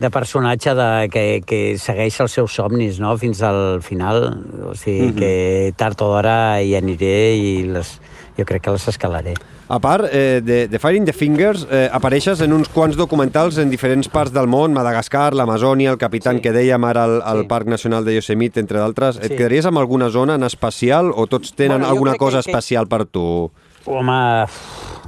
de 0.00 0.08
personatge 0.10 0.72
de, 0.74 1.08
que, 1.12 1.42
que 1.46 1.76
segueix 1.78 2.18
els 2.24 2.32
seus 2.32 2.54
somnis, 2.56 2.98
no?, 3.00 3.16
fins 3.20 3.42
al 3.44 3.82
final. 3.84 4.30
O 4.64 4.74
sigui, 4.74 5.12
que 5.14 5.72
tard 5.76 6.00
o 6.00 6.08
d'hora 6.14 6.62
hi 6.64 6.74
aniré 6.74 7.36
i 7.36 7.50
les, 7.68 7.98
jo 8.38 8.44
crec 8.48 8.62
que 8.64 8.72
les 8.72 8.88
escalaré. 8.88 9.34
A 9.70 9.78
part 9.78 10.08
eh, 10.10 10.40
de, 10.42 10.66
de 10.66 10.78
Firing 10.82 11.04
the 11.06 11.12
Fingers, 11.14 11.62
eh, 11.70 11.84
apareixes 11.94 12.40
en 12.42 12.50
uns 12.56 12.66
quants 12.74 12.96
documentals 12.98 13.60
en 13.62 13.70
diferents 13.70 14.08
parts 14.10 14.32
del 14.34 14.48
món, 14.50 14.72
Madagascar, 14.74 15.28
l'Amazònia, 15.38 15.92
el 15.92 15.98
Capitán 16.00 16.40
Sí. 16.40 16.42
que 16.42 16.50
dèiem 16.56 16.82
ara 16.88 17.04
al, 17.04 17.20
al 17.22 17.44
Sí. 17.44 17.46
Parc 17.52 17.68
Nacional 17.70 18.04
de 18.04 18.16
Yosemite, 18.16 18.58
entre 18.58 18.80
d'altres. 18.80 19.20
Et 19.22 19.28
Sí. 19.30 19.36
quedaries 19.36 19.66
amb 19.70 19.78
alguna 19.78 20.08
zona 20.10 20.34
en 20.34 20.42
especial 20.42 21.12
o 21.14 21.28
tots 21.28 21.52
tenen 21.54 21.78
Bueno, 21.84 21.92
alguna 21.92 22.12
que- 22.12 22.18
cosa 22.18 22.42
que- 22.42 22.50
especial 22.50 22.88
per 22.88 23.04
tu? 23.06 23.52
Home, 23.86 24.46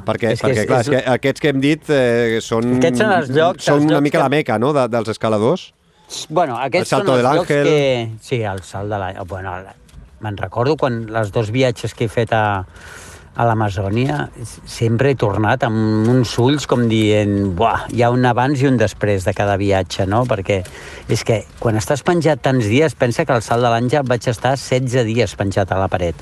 Perquè, 0.07 0.33
És 0.33 0.41
que 0.41 0.49
perquè 0.49 0.61
és- 0.63 0.67
clar, 0.67 0.81
és- 0.81 0.89
és, 0.89 1.03
que 1.05 1.11
aquests 1.11 1.41
que 1.41 1.49
hem 1.49 1.61
dit 1.61 1.91
eh, 1.91 2.39
són, 2.41 2.77
Aquests 2.79 2.99
són 2.99 3.13
els 3.13 3.31
llocs- 3.31 3.65
són 3.65 3.75
els 3.77 3.85
una 3.85 3.93
llocs 3.95 4.03
mica 4.03 4.19
que- 4.19 4.23
la 4.25 4.29
meca 4.29 4.59
no? 4.59 4.73
de, 4.73 4.89
dels 4.89 5.09
escaladors. 5.09 5.73
Bueno, 6.29 6.57
aquests 6.59 6.93
El 6.93 6.99
Salto 6.99 7.13
són 7.15 7.23
de 7.23 7.29
els 7.29 7.37
llocs 7.37 7.51
l'Àngel. 7.51 7.65
que... 7.65 8.11
Sí, 8.21 8.43
el 8.43 8.63
salt 8.63 8.91
de 8.91 8.99
l'àngel. 8.99 9.27
Bueno, 9.29 9.51
la- 9.63 9.75
me'n 10.21 10.37
recordo 10.37 10.77
quan 10.77 11.07
els 11.15 11.33
dos 11.33 11.51
viatges 11.51 11.95
que 11.95 12.05
he 12.05 12.09
fet 12.09 12.33
a, 12.33 12.65
a 13.35 13.45
l'Amazònia 13.49 14.29
sempre 14.67 15.11
he 15.11 15.15
tornat 15.17 15.65
amb 15.65 16.07
uns 16.13 16.35
ulls 16.39 16.67
com 16.69 16.85
dient 16.87 17.55
buah, 17.57 17.87
hi 17.91 18.03
ha 18.05 18.11
un 18.13 18.27
abans 18.29 18.61
i 18.61 18.67
un 18.69 18.77
després 18.77 19.25
de 19.25 19.33
cada 19.33 19.57
viatge, 19.57 20.05
no? 20.07 20.25
Perquè 20.29 20.61
és 21.09 21.25
que 21.25 21.45
quan 21.59 21.77
estàs 21.81 22.05
penjat 22.05 22.43
tants 22.45 22.67
dies, 22.69 22.95
pensa 22.95 23.25
que 23.25 23.33
al 23.33 23.41
salt 23.43 23.63
de 23.65 23.71
l'àngel 23.73 24.05
vaig 24.07 24.29
estar 24.29 24.53
16 24.59 25.07
dies 25.09 25.35
penjat 25.35 25.73
a 25.73 25.79
la 25.81 25.89
paret. 25.89 26.15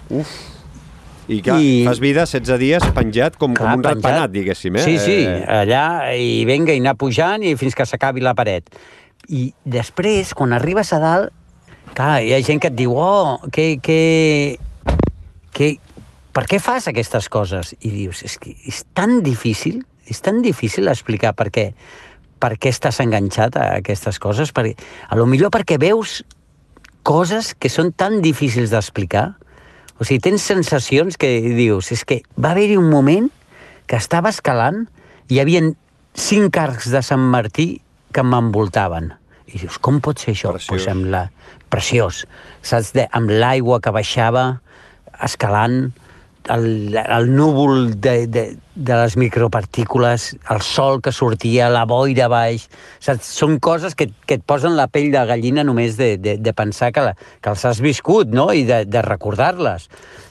I 1.31 1.40
clar, 1.47 1.59
I- 1.62 1.85
fas 1.87 2.01
vida 2.03 2.25
16 2.27 2.59
dies 2.59 2.87
penjat 2.97 3.37
com, 3.38 3.55
com 3.55 3.66
un 3.71 3.83
penjat. 3.83 4.03
ratpenat, 4.03 4.33
diguéssim. 4.35 4.77
Eh? 4.77 4.85
Sí, 4.85 4.97
sí, 4.99 5.19
Eh, 5.27 5.45
allà 5.47 5.85
i 6.19 6.45
venga, 6.49 6.75
i 6.75 6.81
anar 6.83 6.97
pujant 6.99 7.43
i 7.47 7.55
fins 7.61 7.77
que 7.79 7.87
s'acabi 7.87 8.21
la 8.25 8.35
paret. 8.35 8.66
I 9.29 9.53
després, 9.64 10.35
quan 10.35 10.53
arribes 10.57 10.93
a 10.93 10.99
dalt, 10.99 11.31
clar, 11.95 12.23
hi 12.25 12.33
ha 12.35 12.40
gent 12.43 12.61
que 12.62 12.69
et 12.73 12.75
diu, 12.75 12.97
oh, 12.99 13.38
que, 13.53 13.79
que, 13.83 14.59
que, 15.55 15.77
per 16.33 16.47
què 16.51 16.59
fas 16.62 16.88
aquestes 16.90 17.29
coses? 17.29 17.75
I 17.81 17.90
dius, 17.95 18.23
és 18.27 18.37
que 18.38 18.55
és 18.66 18.85
tan 18.95 19.21
difícil, 19.23 19.85
és 20.11 20.21
tan 20.23 20.43
difícil 20.43 20.88
explicar 20.90 21.35
per 21.38 21.51
què, 21.55 21.71
per 22.40 22.57
què 22.59 22.71
estàs 22.73 23.01
enganxat 23.05 23.57
a 23.61 23.77
aquestes 23.79 24.19
coses, 24.19 24.53
perquè, 24.57 24.75
a 25.09 25.19
lo 25.19 25.27
millor 25.31 25.51
perquè 25.55 25.79
veus 25.79 26.23
coses 27.03 27.55
que 27.55 27.69
són 27.73 27.93
tan 27.93 28.21
difícils 28.25 28.71
d'explicar. 28.73 29.37
O 30.01 30.07
sigui, 30.09 30.21
tens 30.25 30.43
sensacions 30.49 31.19
que 31.21 31.29
dius, 31.45 31.93
és 31.93 32.07
que 32.09 32.23
va 32.41 32.55
haver-hi 32.55 32.79
un 32.81 32.89
moment 32.89 33.29
que 33.91 33.99
estava 34.01 34.33
escalant 34.33 34.87
i 35.29 35.37
hi 35.37 35.41
havia 35.43 35.63
cinc 36.17 36.57
arcs 36.57 36.89
de 36.91 37.03
Sant 37.05 37.23
Martí 37.33 37.69
que 38.15 38.25
m'envoltaven. 38.25 39.13
I 39.51 39.61
dius, 39.61 39.77
com 39.83 40.01
pot 40.01 40.23
ser 40.23 40.33
això? 40.33 40.55
Preciós. 40.57 40.71
Pues 40.73 40.89
amb 40.91 41.11
la... 41.13 41.27
Preciós. 41.71 42.25
Saps? 42.67 42.95
De, 42.97 43.05
amb 43.15 43.31
l'aigua 43.31 43.79
que 43.83 43.93
baixava, 43.95 44.45
escalant, 45.23 45.93
el, 46.48 46.96
el 46.96 47.35
núvol 47.35 48.00
de, 48.00 48.26
de, 48.26 48.57
de 48.74 48.94
les 48.96 49.16
micropartícules, 49.16 50.37
el 50.50 50.62
sol 50.62 51.03
que 51.03 51.12
sortia, 51.12 51.68
la 51.70 51.85
boira 51.85 52.29
baix... 52.33 52.68
Saps? 53.00 53.29
Són 53.40 53.59
coses 53.61 53.94
que, 53.94 54.11
que 54.26 54.38
et 54.40 54.46
posen 54.46 54.76
la 54.79 54.88
pell 54.88 55.11
de 55.12 55.22
gallina 55.29 55.64
només 55.66 55.98
de, 56.00 56.16
de, 56.18 56.38
de 56.38 56.55
pensar 56.57 56.90
que, 56.92 57.05
la, 57.11 57.14
que 57.40 57.53
els 57.53 57.64
has 57.68 57.83
viscut, 57.85 58.33
no?, 58.33 58.50
i 58.53 58.64
de, 58.68 58.85
de 58.88 59.05
recordar-les. 59.07 59.88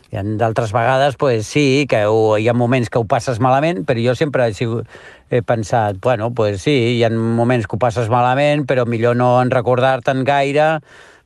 Hi 0.10 0.24
d'altres 0.42 0.72
vegades, 0.74 1.16
pues, 1.22 1.46
sí, 1.46 1.86
que 1.90 2.02
ho, 2.10 2.38
hi 2.42 2.48
ha 2.50 2.56
moments 2.58 2.90
que 2.90 2.98
ho 2.98 3.06
passes 3.06 3.38
malament, 3.40 3.84
però 3.86 4.02
jo 4.02 4.16
sempre 4.18 4.48
he, 4.50 4.56
sigut, 4.58 4.90
he 5.30 5.44
pensat, 5.46 6.00
bueno, 6.02 6.32
pues 6.34 6.64
sí, 6.66 6.98
hi 6.98 7.04
ha 7.06 7.12
moments 7.14 7.70
que 7.70 7.78
ho 7.78 7.82
passes 7.82 8.10
malament, 8.10 8.66
però 8.66 8.88
millor 8.90 9.20
no 9.20 9.36
en 9.44 9.54
recordar-te'n 9.54 10.26
gaire, 10.26 10.80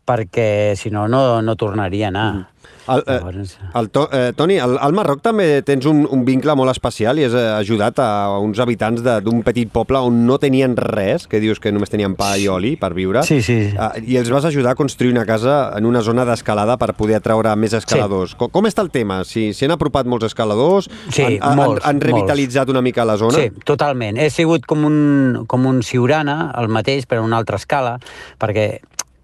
perquè 0.03 0.75
si 0.75 0.91
no, 0.91 1.07
no, 1.07 1.41
no 1.41 1.55
tornaria 1.55 2.09
a 2.09 2.11
anar. 2.11 2.52
El, 2.87 3.03
eh, 3.07 3.19
Llavors- 3.19 3.53
el 3.79 3.89
to, 3.89 4.09
eh, 4.11 4.33
Toni, 4.35 4.57
al, 4.59 4.77
al 4.81 4.91
Marroc 4.93 5.21
també 5.23 5.61
tens 5.63 5.85
un, 5.87 6.01
un 6.09 6.25
vincle 6.27 6.55
molt 6.59 6.71
especial 6.73 7.19
i 7.19 7.23
has 7.27 7.33
eh, 7.37 7.43
ajudat 7.55 7.99
a 8.03 8.39
uns 8.43 8.59
habitants 8.59 9.03
d'un 9.03 9.41
petit 9.43 9.69
poble 9.71 10.01
on 10.03 10.25
no 10.27 10.37
tenien 10.41 10.75
res, 10.75 11.27
que 11.31 11.39
dius 11.39 11.61
que 11.63 11.71
només 11.71 11.89
tenien 11.93 12.15
pa 12.19 12.33
i 12.37 12.47
oli 12.51 12.75
per 12.75 12.93
viure, 12.93 13.23
Sí, 13.23 13.41
sí. 13.41 13.71
Ah, 13.79 13.93
i 13.99 14.17
els 14.19 14.29
vas 14.33 14.43
ajudar 14.45 14.73
a 14.73 14.75
construir 14.75 15.13
una 15.13 15.25
casa 15.25 15.71
en 15.77 15.85
una 15.85 16.01
zona 16.01 16.25
d'escalada 16.27 16.75
per 16.77 16.93
poder 16.93 17.15
atraure 17.21 17.55
més 17.55 17.73
escaladors. 17.73 18.35
Com, 18.35 18.49
com 18.51 18.65
està 18.67 18.83
el 18.83 18.91
tema? 18.91 19.21
Si 19.23 19.51
S'hi 19.53 19.65
han 19.69 19.75
apropat 19.77 20.05
molts 20.09 20.25
escaladors? 20.27 20.89
Sí, 21.09 21.23
han, 21.23 21.37
han, 21.41 21.57
molts, 21.57 21.85
han 21.87 22.01
revitalitzat 22.03 22.69
una 22.73 22.81
mica 22.83 23.05
la 23.07 23.15
zona? 23.17 23.37
Sí, 23.39 23.51
totalment. 23.65 24.17
He 24.19 24.29
sigut 24.33 24.65
com 24.67 24.83
un, 24.87 25.43
com 25.47 25.65
un 25.69 25.81
ciurana, 25.83 26.51
el 26.59 26.67
mateix, 26.67 27.07
però 27.07 27.23
a 27.23 27.27
una 27.27 27.37
altra 27.39 27.55
escala, 27.61 27.97
perquè 28.41 28.81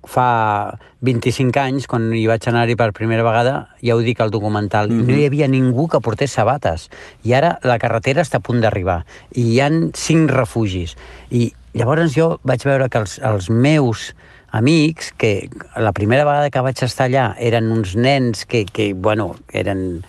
fa 0.10 0.78
25 1.06 1.62
anys, 1.62 1.88
quan 1.90 2.10
hi 2.16 2.26
vaig 2.30 2.48
anar-hi 2.50 2.76
per 2.80 2.90
primera 2.98 3.24
vegada, 3.26 3.70
ja 3.86 3.96
ho 3.96 4.02
dic 4.04 4.20
al 4.20 4.34
documental, 4.34 4.90
no 4.90 5.16
hi 5.16 5.28
havia 5.28 5.48
ningú 5.48 5.88
que 5.92 6.02
portés 6.04 6.34
sabates. 6.36 6.90
I 7.24 7.36
ara 7.38 7.56
la 7.64 7.78
carretera 7.82 8.26
està 8.26 8.42
a 8.42 8.46
punt 8.46 8.60
d'arribar. 8.64 9.04
I 9.38 9.46
hi 9.54 9.62
han 9.64 9.80
cinc 9.96 10.34
refugis. 10.34 10.98
I 11.30 11.52
llavors 11.78 12.16
jo 12.18 12.34
vaig 12.44 12.66
veure 12.68 12.90
que 12.90 13.04
els, 13.04 13.20
els 13.24 13.50
meus 13.50 14.12
amics, 14.52 15.14
que 15.18 15.50
la 15.78 15.94
primera 15.94 16.26
vegada 16.26 16.50
que 16.50 16.64
vaig 16.66 16.82
estar 16.84 17.08
allà 17.08 17.32
eren 17.38 17.70
uns 17.72 17.96
nens 17.96 18.46
que, 18.50 18.66
que 18.66 18.94
bueno, 18.94 19.36
eren 19.54 20.02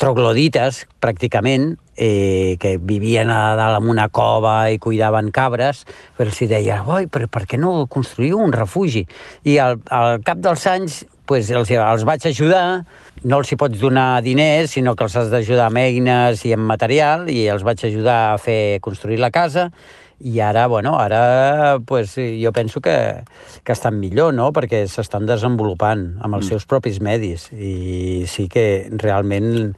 troglodites, 0.00 0.84
pràcticament, 1.00 1.76
eh, 1.96 2.56
que 2.60 2.76
vivien 2.78 3.30
a 3.32 3.56
dalt 3.58 3.80
en 3.80 3.90
una 3.90 4.08
cova 4.08 4.68
i 4.70 4.78
cuidaven 4.78 5.32
cabres, 5.34 5.84
però 6.16 6.30
hi 6.30 6.48
deia, 6.50 6.82
oi, 6.84 7.08
però 7.10 7.28
per 7.32 7.46
què 7.48 7.58
no 7.60 7.86
construïu 7.90 8.38
un 8.42 8.54
refugi? 8.54 9.06
I 9.44 9.58
al, 9.62 9.80
al 9.90 10.22
cap 10.26 10.40
dels 10.44 10.66
anys 10.70 11.02
pues, 11.26 11.50
els, 11.50 11.70
els 11.74 12.06
vaig 12.06 12.24
ajudar, 12.30 12.84
no 13.26 13.42
els 13.42 13.52
hi 13.52 13.58
pots 13.58 13.80
donar 13.80 14.22
diners, 14.22 14.72
sinó 14.76 14.94
que 14.94 15.06
els 15.08 15.16
has 15.18 15.30
d'ajudar 15.32 15.70
amb 15.70 15.82
eines 15.82 16.44
i 16.46 16.54
amb 16.54 16.68
material, 16.68 17.28
i 17.32 17.46
els 17.50 17.66
vaig 17.66 17.82
ajudar 17.88 18.18
a 18.32 18.40
fer 18.40 18.78
construir 18.84 19.18
la 19.20 19.32
casa, 19.34 19.70
i 20.18 20.40
ara, 20.40 20.66
bueno, 20.66 20.94
ara 20.98 21.78
pues, 21.84 22.14
jo 22.16 22.52
penso 22.52 22.80
que, 22.80 23.24
que 23.64 23.72
estan 23.72 23.98
millor, 24.00 24.32
no?, 24.32 24.48
perquè 24.56 24.86
s'estan 24.88 25.26
desenvolupant 25.28 26.06
amb 26.24 26.38
els 26.38 26.48
seus 26.48 26.64
propis 26.64 27.02
medis 27.04 27.50
i 27.52 28.24
sí 28.30 28.46
que 28.48 28.88
realment 28.96 29.74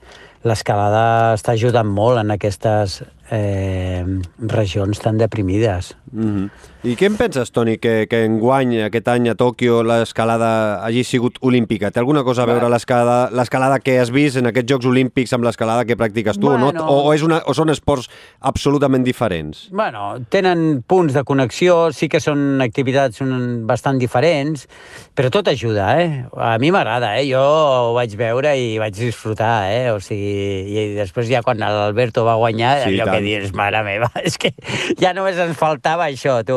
l'escalada 0.49 1.35
està 1.37 1.55
ajudant 1.55 1.89
molt 1.89 2.21
en 2.23 2.35
aquestes 2.35 3.03
eh, 3.31 4.05
regions 4.39 5.01
tan 5.01 5.19
deprimides. 5.19 5.97
Mm 6.13 6.35
-hmm. 6.37 6.51
I 6.85 6.95
què 6.95 7.07
en 7.07 7.17
penses, 7.17 7.51
Toni, 7.51 7.79
que, 7.79 8.07
que 8.09 8.25
enguany, 8.25 8.85
aquest 8.85 9.09
any 9.09 9.29
a 9.29 9.35
Tòquio, 9.35 9.83
l'escalada 9.83 10.79
hagi 10.87 11.03
sigut 11.05 11.37
olímpica? 11.41 11.91
Té 11.91 11.99
alguna 11.99 12.23
cosa 12.23 12.45
a 12.45 12.47
veure 12.47 12.69
l'escalada 12.71 13.81
que 13.81 13.99
has 13.99 14.11
vist 14.11 14.37
en 14.37 14.47
aquests 14.47 14.71
Jocs 14.73 14.87
Olímpics 14.87 15.33
amb 15.33 15.45
l'escalada 15.45 15.85
que 15.85 15.97
practiques 15.97 16.39
tu? 16.39 16.47
Bueno. 16.47 16.69
O, 16.69 16.73
no? 16.73 16.87
o, 16.87 17.09
o, 17.09 17.15
és 17.15 17.23
una, 17.23 17.43
o 17.47 17.53
són 17.53 17.69
esports 17.71 18.09
absolutament 18.41 19.05
diferents? 19.05 19.69
Bueno, 19.73 20.21
tenen 20.31 20.85
punts 20.87 21.15
de 21.15 21.25
connexió, 21.25 21.91
sí 21.93 22.09
que 22.09 22.21
són 22.21 22.63
activitats 22.63 23.21
un- 23.21 23.67
bastant 23.67 23.99
diferents, 23.99 24.69
però 25.17 25.31
tot 25.31 25.49
ajuda, 25.49 26.01
eh? 26.01 26.25
A 26.37 26.59
mi 26.59 26.71
m'agrada, 26.71 27.19
eh? 27.19 27.27
Jo 27.33 27.43
ho 27.43 27.95
vaig 27.95 28.15
veure 28.17 28.55
i 28.57 28.79
vaig 28.79 28.95
disfrutar, 28.95 29.67
eh? 29.73 29.91
O 29.91 29.99
sigui, 30.01 30.79
i 30.79 30.95
després 30.95 31.29
ja 31.29 31.43
quan 31.43 31.59
l'Alberto 31.59 32.25
va 32.25 32.37
guanyar, 32.39 32.85
Sí, 32.85 32.95
allò 32.95 33.05
tant. 33.11 33.18
Que 33.19 33.25
dius, 33.27 33.53
mare 33.55 33.83
meva, 33.87 34.09
és 34.25 34.39
que 34.39 34.53
ja 35.01 35.13
només 35.17 35.37
ens 35.43 35.57
faltava 35.59 36.07
això, 36.09 36.39
tu. 36.47 36.57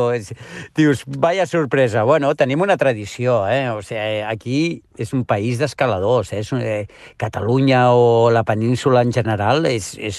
Dius, 0.78 1.04
vaya 1.08 1.46
sorpresa. 1.50 2.04
Bueno, 2.08 2.34
tenim 2.40 2.62
una 2.62 2.78
tradició, 2.78 3.42
eh? 3.50 3.68
O 3.74 3.82
sigui, 3.82 4.22
aquí 4.26 4.58
és 5.02 5.14
un 5.18 5.24
país 5.26 5.58
d'escaladors, 5.58 6.32
eh? 6.34 6.40
És 6.46 6.52
un, 6.54 6.62
eh? 6.62 6.86
Catalunya 7.18 7.92
o 7.94 8.30
la 8.34 8.44
península 8.44 9.02
en 9.02 9.12
general 9.14 9.66
és, 9.66 9.94
és, 9.98 10.18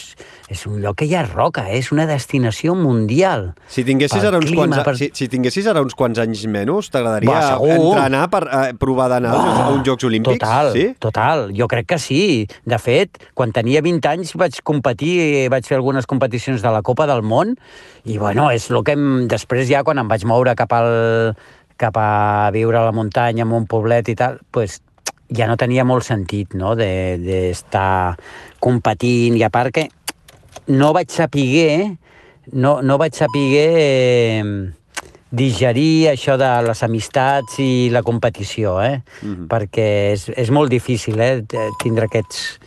és 0.51 0.67
un 0.67 0.81
lloc 0.83 0.97
que 1.01 1.07
hi 1.07 1.15
ha 1.15 1.23
roca, 1.27 1.65
eh? 1.71 1.79
és 1.79 1.91
una 1.95 2.07
destinació 2.09 2.75
mundial. 2.79 3.53
Si 3.71 3.85
tinguessis, 3.87 4.23
ara 4.25 4.39
uns 4.41 4.49
clima, 4.51 4.67
quants, 4.67 4.85
per- 4.87 4.97
si, 4.99 5.11
si 5.15 5.29
tinguessis 5.33 5.67
ara 5.71 5.83
uns 5.85 5.95
quants 5.99 6.19
anys 6.23 6.45
menys, 6.51 6.91
t'agradaria 6.93 7.57
entrenar 7.63 8.25
per 8.33 8.43
eh, 8.49 8.73
provar 8.79 9.09
d'anar 9.13 9.35
a 9.37 9.69
uns 9.75 9.85
Jocs 9.87 10.09
Olímpics? 10.09 10.41
Total, 10.43 10.73
Sí? 10.73 10.87
total. 10.99 11.47
Jo 11.57 11.69
crec 11.69 11.87
que 11.93 11.99
sí. 12.03 12.47
De 12.65 12.79
fet, 12.83 13.19
quan 13.39 13.53
tenia 13.53 13.83
20 13.85 14.09
anys 14.09 14.35
vaig 14.41 14.59
competir, 14.67 15.49
vaig 15.53 15.67
fer 15.69 15.77
algunes 15.79 16.07
competicions 16.07 16.32
de 16.33 16.71
la 16.73 16.83
Copa 16.83 17.07
del 17.07 17.23
Món 17.23 17.57
i, 18.05 18.19
bueno, 18.19 18.51
és 18.51 18.71
el 18.71 18.83
que 18.85 18.97
em... 18.97 19.29
després 19.29 19.69
ja 19.69 19.83
quan 19.85 19.99
em 19.99 20.09
vaig 20.09 20.25
moure 20.25 20.55
cap, 20.59 20.73
al, 20.73 21.35
cap 21.77 21.97
a 21.97 22.51
viure 22.55 22.79
a 22.79 22.87
la 22.89 22.93
muntanya, 22.97 23.45
en 23.45 23.53
un 23.53 23.67
poblet 23.67 24.09
i 24.09 24.17
tal, 24.17 24.41
pues, 24.51 24.81
ja 25.33 25.47
no 25.49 25.57
tenia 25.57 25.85
molt 25.85 26.05
sentit, 26.05 26.55
no?, 26.55 26.75
de- 26.77 27.19
d'estar 27.23 28.17
de, 28.17 28.23
competint 28.63 29.37
i 29.37 29.43
a 29.43 29.51
part 29.51 29.73
que 29.75 29.89
no 30.69 30.93
vaig 30.93 31.11
saber 31.11 31.97
no, 32.53 32.81
no 32.83 32.99
vaig 32.99 33.15
saber 33.15 33.59
eh, 33.79 34.71
digerir 35.33 36.11
això 36.13 36.37
de 36.37 36.49
les 36.67 36.83
amistats 36.85 37.59
i 37.63 37.89
la 37.91 38.03
competició, 38.03 38.77
eh? 38.83 39.01
Mhm. 39.23 39.49
perquè 39.49 39.89
és, 40.13 40.29
és 40.29 40.51
molt 40.51 40.71
difícil 40.71 41.21
eh? 41.21 41.43
tindre 41.83 42.07
aquests 42.07 42.59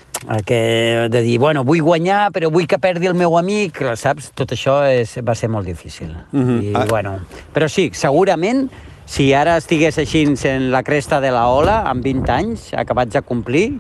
que, 0.46 1.08
de 1.12 1.22
dir, 1.22 1.38
bueno, 1.40 1.64
vull 1.64 1.82
guanyar, 1.82 2.32
però 2.32 2.50
vull 2.52 2.68
que 2.68 2.80
perdi 2.80 3.08
el 3.08 3.14
meu 3.16 3.38
amic, 3.38 3.82
saps? 3.96 4.32
Tot 4.34 4.52
això 4.56 4.80
és, 4.90 5.18
va 5.26 5.36
ser 5.36 5.50
molt 5.50 5.66
difícil. 5.68 6.16
Mhm. 6.32 6.62
I, 6.62 6.74
Ah. 6.76 6.86
bueno, 6.90 7.20
però 7.54 7.68
sí, 7.70 7.92
segurament, 7.94 8.70
si 9.06 9.34
ara 9.34 9.58
estigués 9.58 9.98
així 9.98 10.26
en 10.46 10.72
la 10.72 10.82
cresta 10.84 11.20
de 11.22 11.32
la 11.32 11.48
ola, 11.48 11.82
amb 11.90 12.04
20 12.04 12.30
anys, 12.32 12.74
acabats 12.74 13.14
de 13.14 13.22
complir, 13.22 13.80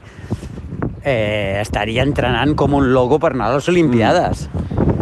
eh, 1.03 1.57
estaria 1.61 2.03
entrenant 2.03 2.55
com 2.55 2.73
un 2.73 2.91
logo 2.93 3.19
per 3.19 3.31
anar 3.33 3.51
a 3.51 3.55
les 3.55 3.67
Olimpiades. 3.69 4.49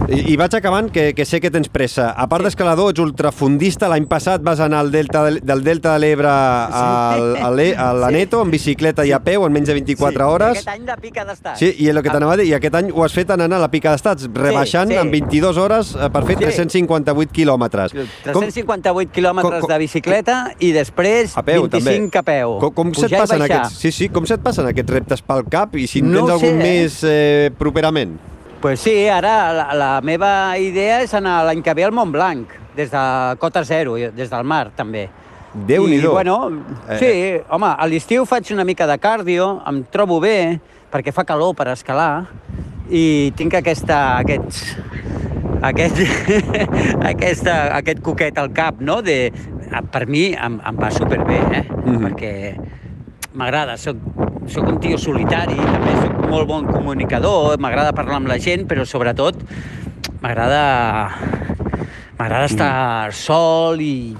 I, 0.09 0.33
I 0.33 0.35
vaig 0.35 0.53
acabant, 0.57 0.89
que, 0.91 1.13
que 1.15 1.23
sé 1.25 1.39
que 1.39 1.49
tens 1.49 1.69
pressa. 1.71 2.09
A 2.19 2.25
part 2.27 2.43
d'escalador, 2.43 2.89
ets 2.91 2.99
ultrafundista. 2.99 3.87
L'any 3.87 4.03
passat 4.11 4.43
vas 4.43 4.59
anar 4.59 4.81
al 4.83 4.91
delta 4.91 5.21
del, 5.23 5.37
del 5.47 5.63
Delta 5.63 5.93
de 5.95 6.01
l'Ebre 6.03 6.27
al- 6.27 7.37
a 7.39 7.93
l'Aneto, 7.93 8.41
en 8.43 8.51
bicicleta 8.51 9.05
i 9.07 9.13
a 9.15 9.21
peu, 9.23 9.45
en 9.47 9.53
menys 9.55 9.69
de 9.71 9.77
24 9.77 10.27
hores. 10.27 10.57
Aquest 10.57 10.67
any 10.73 10.83
de 10.89 10.97
pica 11.01 11.23
d'estat. 11.25 11.55
Sí, 11.57 11.69
i 11.79 11.87
el 11.89 12.01
que 12.03 12.11
t'anava 12.11 12.35
a 12.35 12.39
dir, 12.41 12.49
i 12.51 12.53
aquest 12.57 12.75
any 12.81 12.91
ho 12.91 13.05
has 13.05 13.15
fet 13.15 13.31
anant 13.31 13.55
a 13.55 13.61
la 13.63 13.69
pica 13.71 13.93
d'estats, 13.95 14.27
rebaixant 14.35 14.91
sí. 14.91 14.97
en 14.99 15.11
22 15.13 15.57
hores 15.63 15.93
eh, 15.95 16.09
per 16.11 16.25
fer 16.27 16.35
Sí. 16.35 16.43
358 16.49 17.31
quilòmetres. 17.31 17.95
358 18.25 19.11
quilòmetres 19.15 19.61
com- 19.63 19.71
de 19.71 19.79
bicicleta 19.85 20.37
i 20.59 20.73
després 20.75 21.37
A 21.37 21.43
peu, 21.47 21.63
25 21.69 22.11
també. 22.11 22.19
a 22.19 22.23
peu. 22.27 22.57
Com, 22.59 22.73
com 22.73 22.93
se't 22.93 23.07
Pujar 23.07 23.17
i 23.17 23.21
passen 23.23 23.41
aquests, 23.47 23.79
sí, 23.79 23.91
sí, 23.95 24.09
com 24.09 24.25
se't 24.27 24.43
passen 24.43 24.67
aquests 24.67 24.91
reptes 24.99 25.21
pel 25.23 25.45
cap 25.49 25.75
i 25.79 25.87
si 25.87 25.99
en 26.03 26.11
No 26.11 26.25
tens 26.25 26.35
algun 26.35 26.49
sé, 26.49 26.53
eh? 26.59 26.63
més 26.67 26.99
eh, 27.07 27.51
properament? 27.57 28.17
Pues 28.63 28.79
sí, 28.79 29.09
ara 29.11 29.51
la, 29.51 29.63
la 29.75 29.87
meva 30.07 30.55
idea 30.55 31.01
és 31.03 31.11
anar 31.17 31.41
l'any 31.43 31.59
que 31.59 31.73
ve 31.75 31.83
al 31.83 31.91
Mont 31.91 32.13
Blanc, 32.15 32.47
des 32.77 32.93
de 32.93 33.01
Cota 33.41 33.65
Zero, 33.67 33.97
des 34.15 34.29
del 34.31 34.45
mar, 34.47 34.69
també. 34.71 35.09
Déu-n'hi-do. 35.67 36.13
I, 36.13 36.13
bueno, 36.13 36.37
Eh, 36.87 36.95
sí, 37.01 37.09
home, 37.51 37.73
a 37.75 37.87
l'estiu 37.91 38.23
faig 38.23 38.53
una 38.55 38.63
mica 38.63 38.87
de 38.87 38.95
cardio, 39.03 39.49
em 39.67 39.83
trobo 39.91 40.21
bé, 40.23 40.61
perquè 40.93 41.11
fa 41.11 41.25
calor 41.27 41.51
per 41.59 41.67
escalar, 41.73 42.23
i 42.87 43.33
tinc 43.35 43.59
aquesta, 43.59 43.99
aquests, 44.23 44.63
aquest, 45.61 45.99
aquesta, 47.11 47.57
aquest 47.81 47.99
coquet 47.99 48.39
al 48.39 48.53
cap, 48.55 48.79
no? 48.79 49.01
De, 49.03 49.27
per 49.91 50.05
mi 50.07 50.29
em, 50.39 50.61
em 50.63 50.79
va 50.79 50.89
superbé, 50.95 51.41
eh? 51.51 51.65
Mhm. 51.67 51.99
Perquè 52.07 52.33
m'agrada, 53.35 53.75
soc, 53.75 53.99
soc 54.51 54.67
un 54.67 54.79
tio 54.83 54.97
solitari, 54.99 55.57
també 55.57 55.95
soc 56.01 56.19
molt 56.31 56.49
bon 56.49 56.67
comunicador, 56.69 57.57
m'agrada 57.61 57.95
parlar 57.95 58.19
amb 58.21 58.31
la 58.31 58.39
gent, 58.41 58.67
però 58.69 58.85
sobretot 58.87 59.39
m'agrada 60.23 60.63
m'agrada 62.17 62.45
estar 62.47 63.13
sol 63.17 63.81
i 63.83 64.15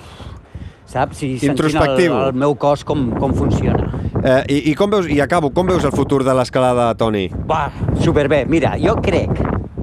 saps? 0.94 1.24
I 1.24 1.38
sentint 1.42 1.50
el, 1.50 1.56
Introspectiu. 1.56 2.16
el 2.30 2.38
meu 2.38 2.56
cos 2.60 2.86
com, 2.88 3.10
com 3.18 3.34
funciona. 3.38 3.90
Eh, 4.24 4.42
i, 4.48 4.58
I 4.72 4.76
com 4.80 4.92
veus, 4.94 5.10
i 5.12 5.20
acabo, 5.24 5.52
com 5.56 5.68
veus 5.68 5.84
el 5.88 5.94
futur 5.96 6.22
de 6.24 6.36
l'escalada, 6.38 6.92
Toni? 7.00 7.26
Va, 7.50 7.66
superbé. 8.04 8.44
Mira, 8.50 8.76
jo 8.80 8.96
crec, 9.04 9.42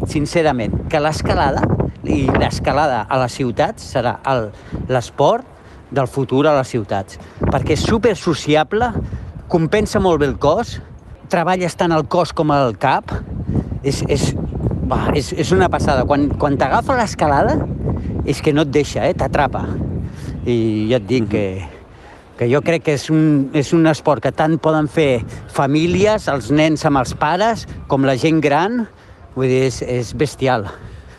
sincerament, 0.09 0.87
que 0.91 1.03
l'escalada 1.03 1.65
i 2.07 2.23
l'escalada 2.41 3.05
a 3.09 3.19
les 3.21 3.37
ciutats 3.37 3.91
serà 3.95 4.17
l'esport 4.89 5.45
del 5.91 6.07
futur 6.09 6.47
a 6.47 6.55
les 6.61 6.71
ciutats, 6.71 7.19
perquè 7.43 7.75
és 7.75 7.83
super 7.85 8.15
sociable, 8.17 8.93
compensa 9.51 10.01
molt 10.01 10.23
bé 10.23 10.29
el 10.31 10.39
cos, 10.39 10.79
treballes 11.31 11.75
tant 11.79 11.93
el 11.95 12.07
cos 12.11 12.33
com 12.37 12.53
el 12.55 12.77
cap, 12.81 13.11
és, 13.83 14.01
és, 14.09 14.31
va, 14.91 15.09
és, 15.17 15.33
és 15.35 15.51
una 15.55 15.69
passada. 15.73 16.07
Quan, 16.09 16.29
quan 16.41 16.59
t'agafa 16.61 16.97
l'escalada, 16.99 17.59
és 18.29 18.41
que 18.43 18.55
no 18.55 18.65
et 18.67 18.73
deixa, 18.75 19.05
eh? 19.09 19.17
t'atrapa. 19.19 19.65
I 20.47 20.57
ja 20.91 21.01
et 21.01 21.07
dic 21.09 21.29
que, 21.33 21.45
que 22.39 22.49
jo 22.51 22.63
crec 22.65 22.87
que 22.87 22.97
és 22.99 23.09
un, 23.13 23.51
és 23.57 23.73
un 23.77 23.91
esport 23.91 24.23
que 24.25 24.33
tant 24.33 24.57
poden 24.63 24.89
fer 24.91 25.23
famílies, 25.53 26.31
els 26.33 26.51
nens 26.55 26.87
amb 26.89 27.03
els 27.03 27.15
pares, 27.19 27.67
com 27.91 28.07
la 28.07 28.17
gent 28.21 28.41
gran, 28.45 28.85
vull 29.35 29.51
dir, 29.51 29.65
és, 29.69 29.83
és 29.83 30.15
bestial. 30.19 30.71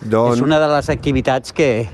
Doncs- 0.01 0.39
És 0.39 0.41
una 0.41 0.57
de 0.57 0.71
les 0.71 0.89
activitats 0.89 1.53
que, 1.53 1.87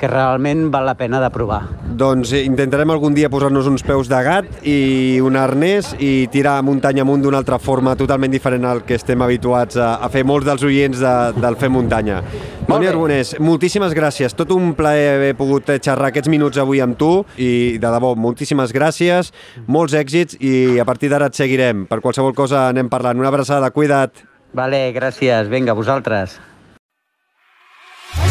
que 0.00 0.08
realment 0.08 0.70
val 0.72 0.86
la 0.88 0.96
pena 0.96 1.20
de 1.20 1.28
provar. 1.30 1.60
Doncs 2.00 2.32
eh, 2.32 2.44
intentarem 2.48 2.90
algun 2.90 3.14
dia 3.14 3.28
posar-nos 3.30 3.68
uns 3.68 3.84
peus 3.84 4.08
de 4.08 4.20
gat 4.24 4.64
i 4.64 5.20
un 5.20 5.36
arnès 5.36 5.92
i 6.00 6.26
tirar 6.32 6.56
muntanya 6.64 7.04
amunt 7.04 7.22
d'una 7.22 7.42
altra 7.42 7.60
forma 7.60 7.92
totalment 8.00 8.32
diferent 8.32 8.64
al 8.64 8.82
que 8.88 8.96
estem 8.96 9.20
habituats 9.22 9.76
a, 9.76 9.98
a 10.00 10.08
fer 10.08 10.24
molts 10.24 10.48
dels 10.48 10.64
oients 10.64 11.04
de, 11.04 11.14
del 11.36 11.58
Fer 11.60 11.68
Muntanya. 11.70 12.22
Toni. 12.70 12.86
Arbonés, 12.86 13.34
moltíssimes 13.42 13.92
gràcies. 13.96 14.34
Tot 14.38 14.52
un 14.54 14.72
plaer 14.78 15.16
haver 15.16 15.32
pogut 15.36 15.68
eh, 15.74 15.80
xerrar 15.82 16.10
aquests 16.10 16.30
minuts 16.32 16.60
avui 16.62 16.80
amb 16.80 16.96
tu 16.98 17.12
i, 17.36 17.78
de 17.82 17.92
debò, 17.92 18.14
moltíssimes 18.16 18.72
gràcies, 18.72 19.34
molts 19.66 19.96
èxits 19.98 20.38
i 20.40 20.78
a 20.80 20.86
partir 20.88 21.10
d'ara 21.12 21.28
et 21.28 21.36
seguirem. 21.36 21.84
Per 21.90 22.00
qualsevol 22.00 22.36
cosa 22.36 22.68
anem 22.70 22.88
parlant. 22.88 23.18
Una 23.20 23.32
abraçada, 23.32 23.72
cuida't. 23.74 24.24
Vale, 24.56 24.88
gràcies. 24.94 25.50
Vinga, 25.50 25.74
vosaltres. 25.78 26.38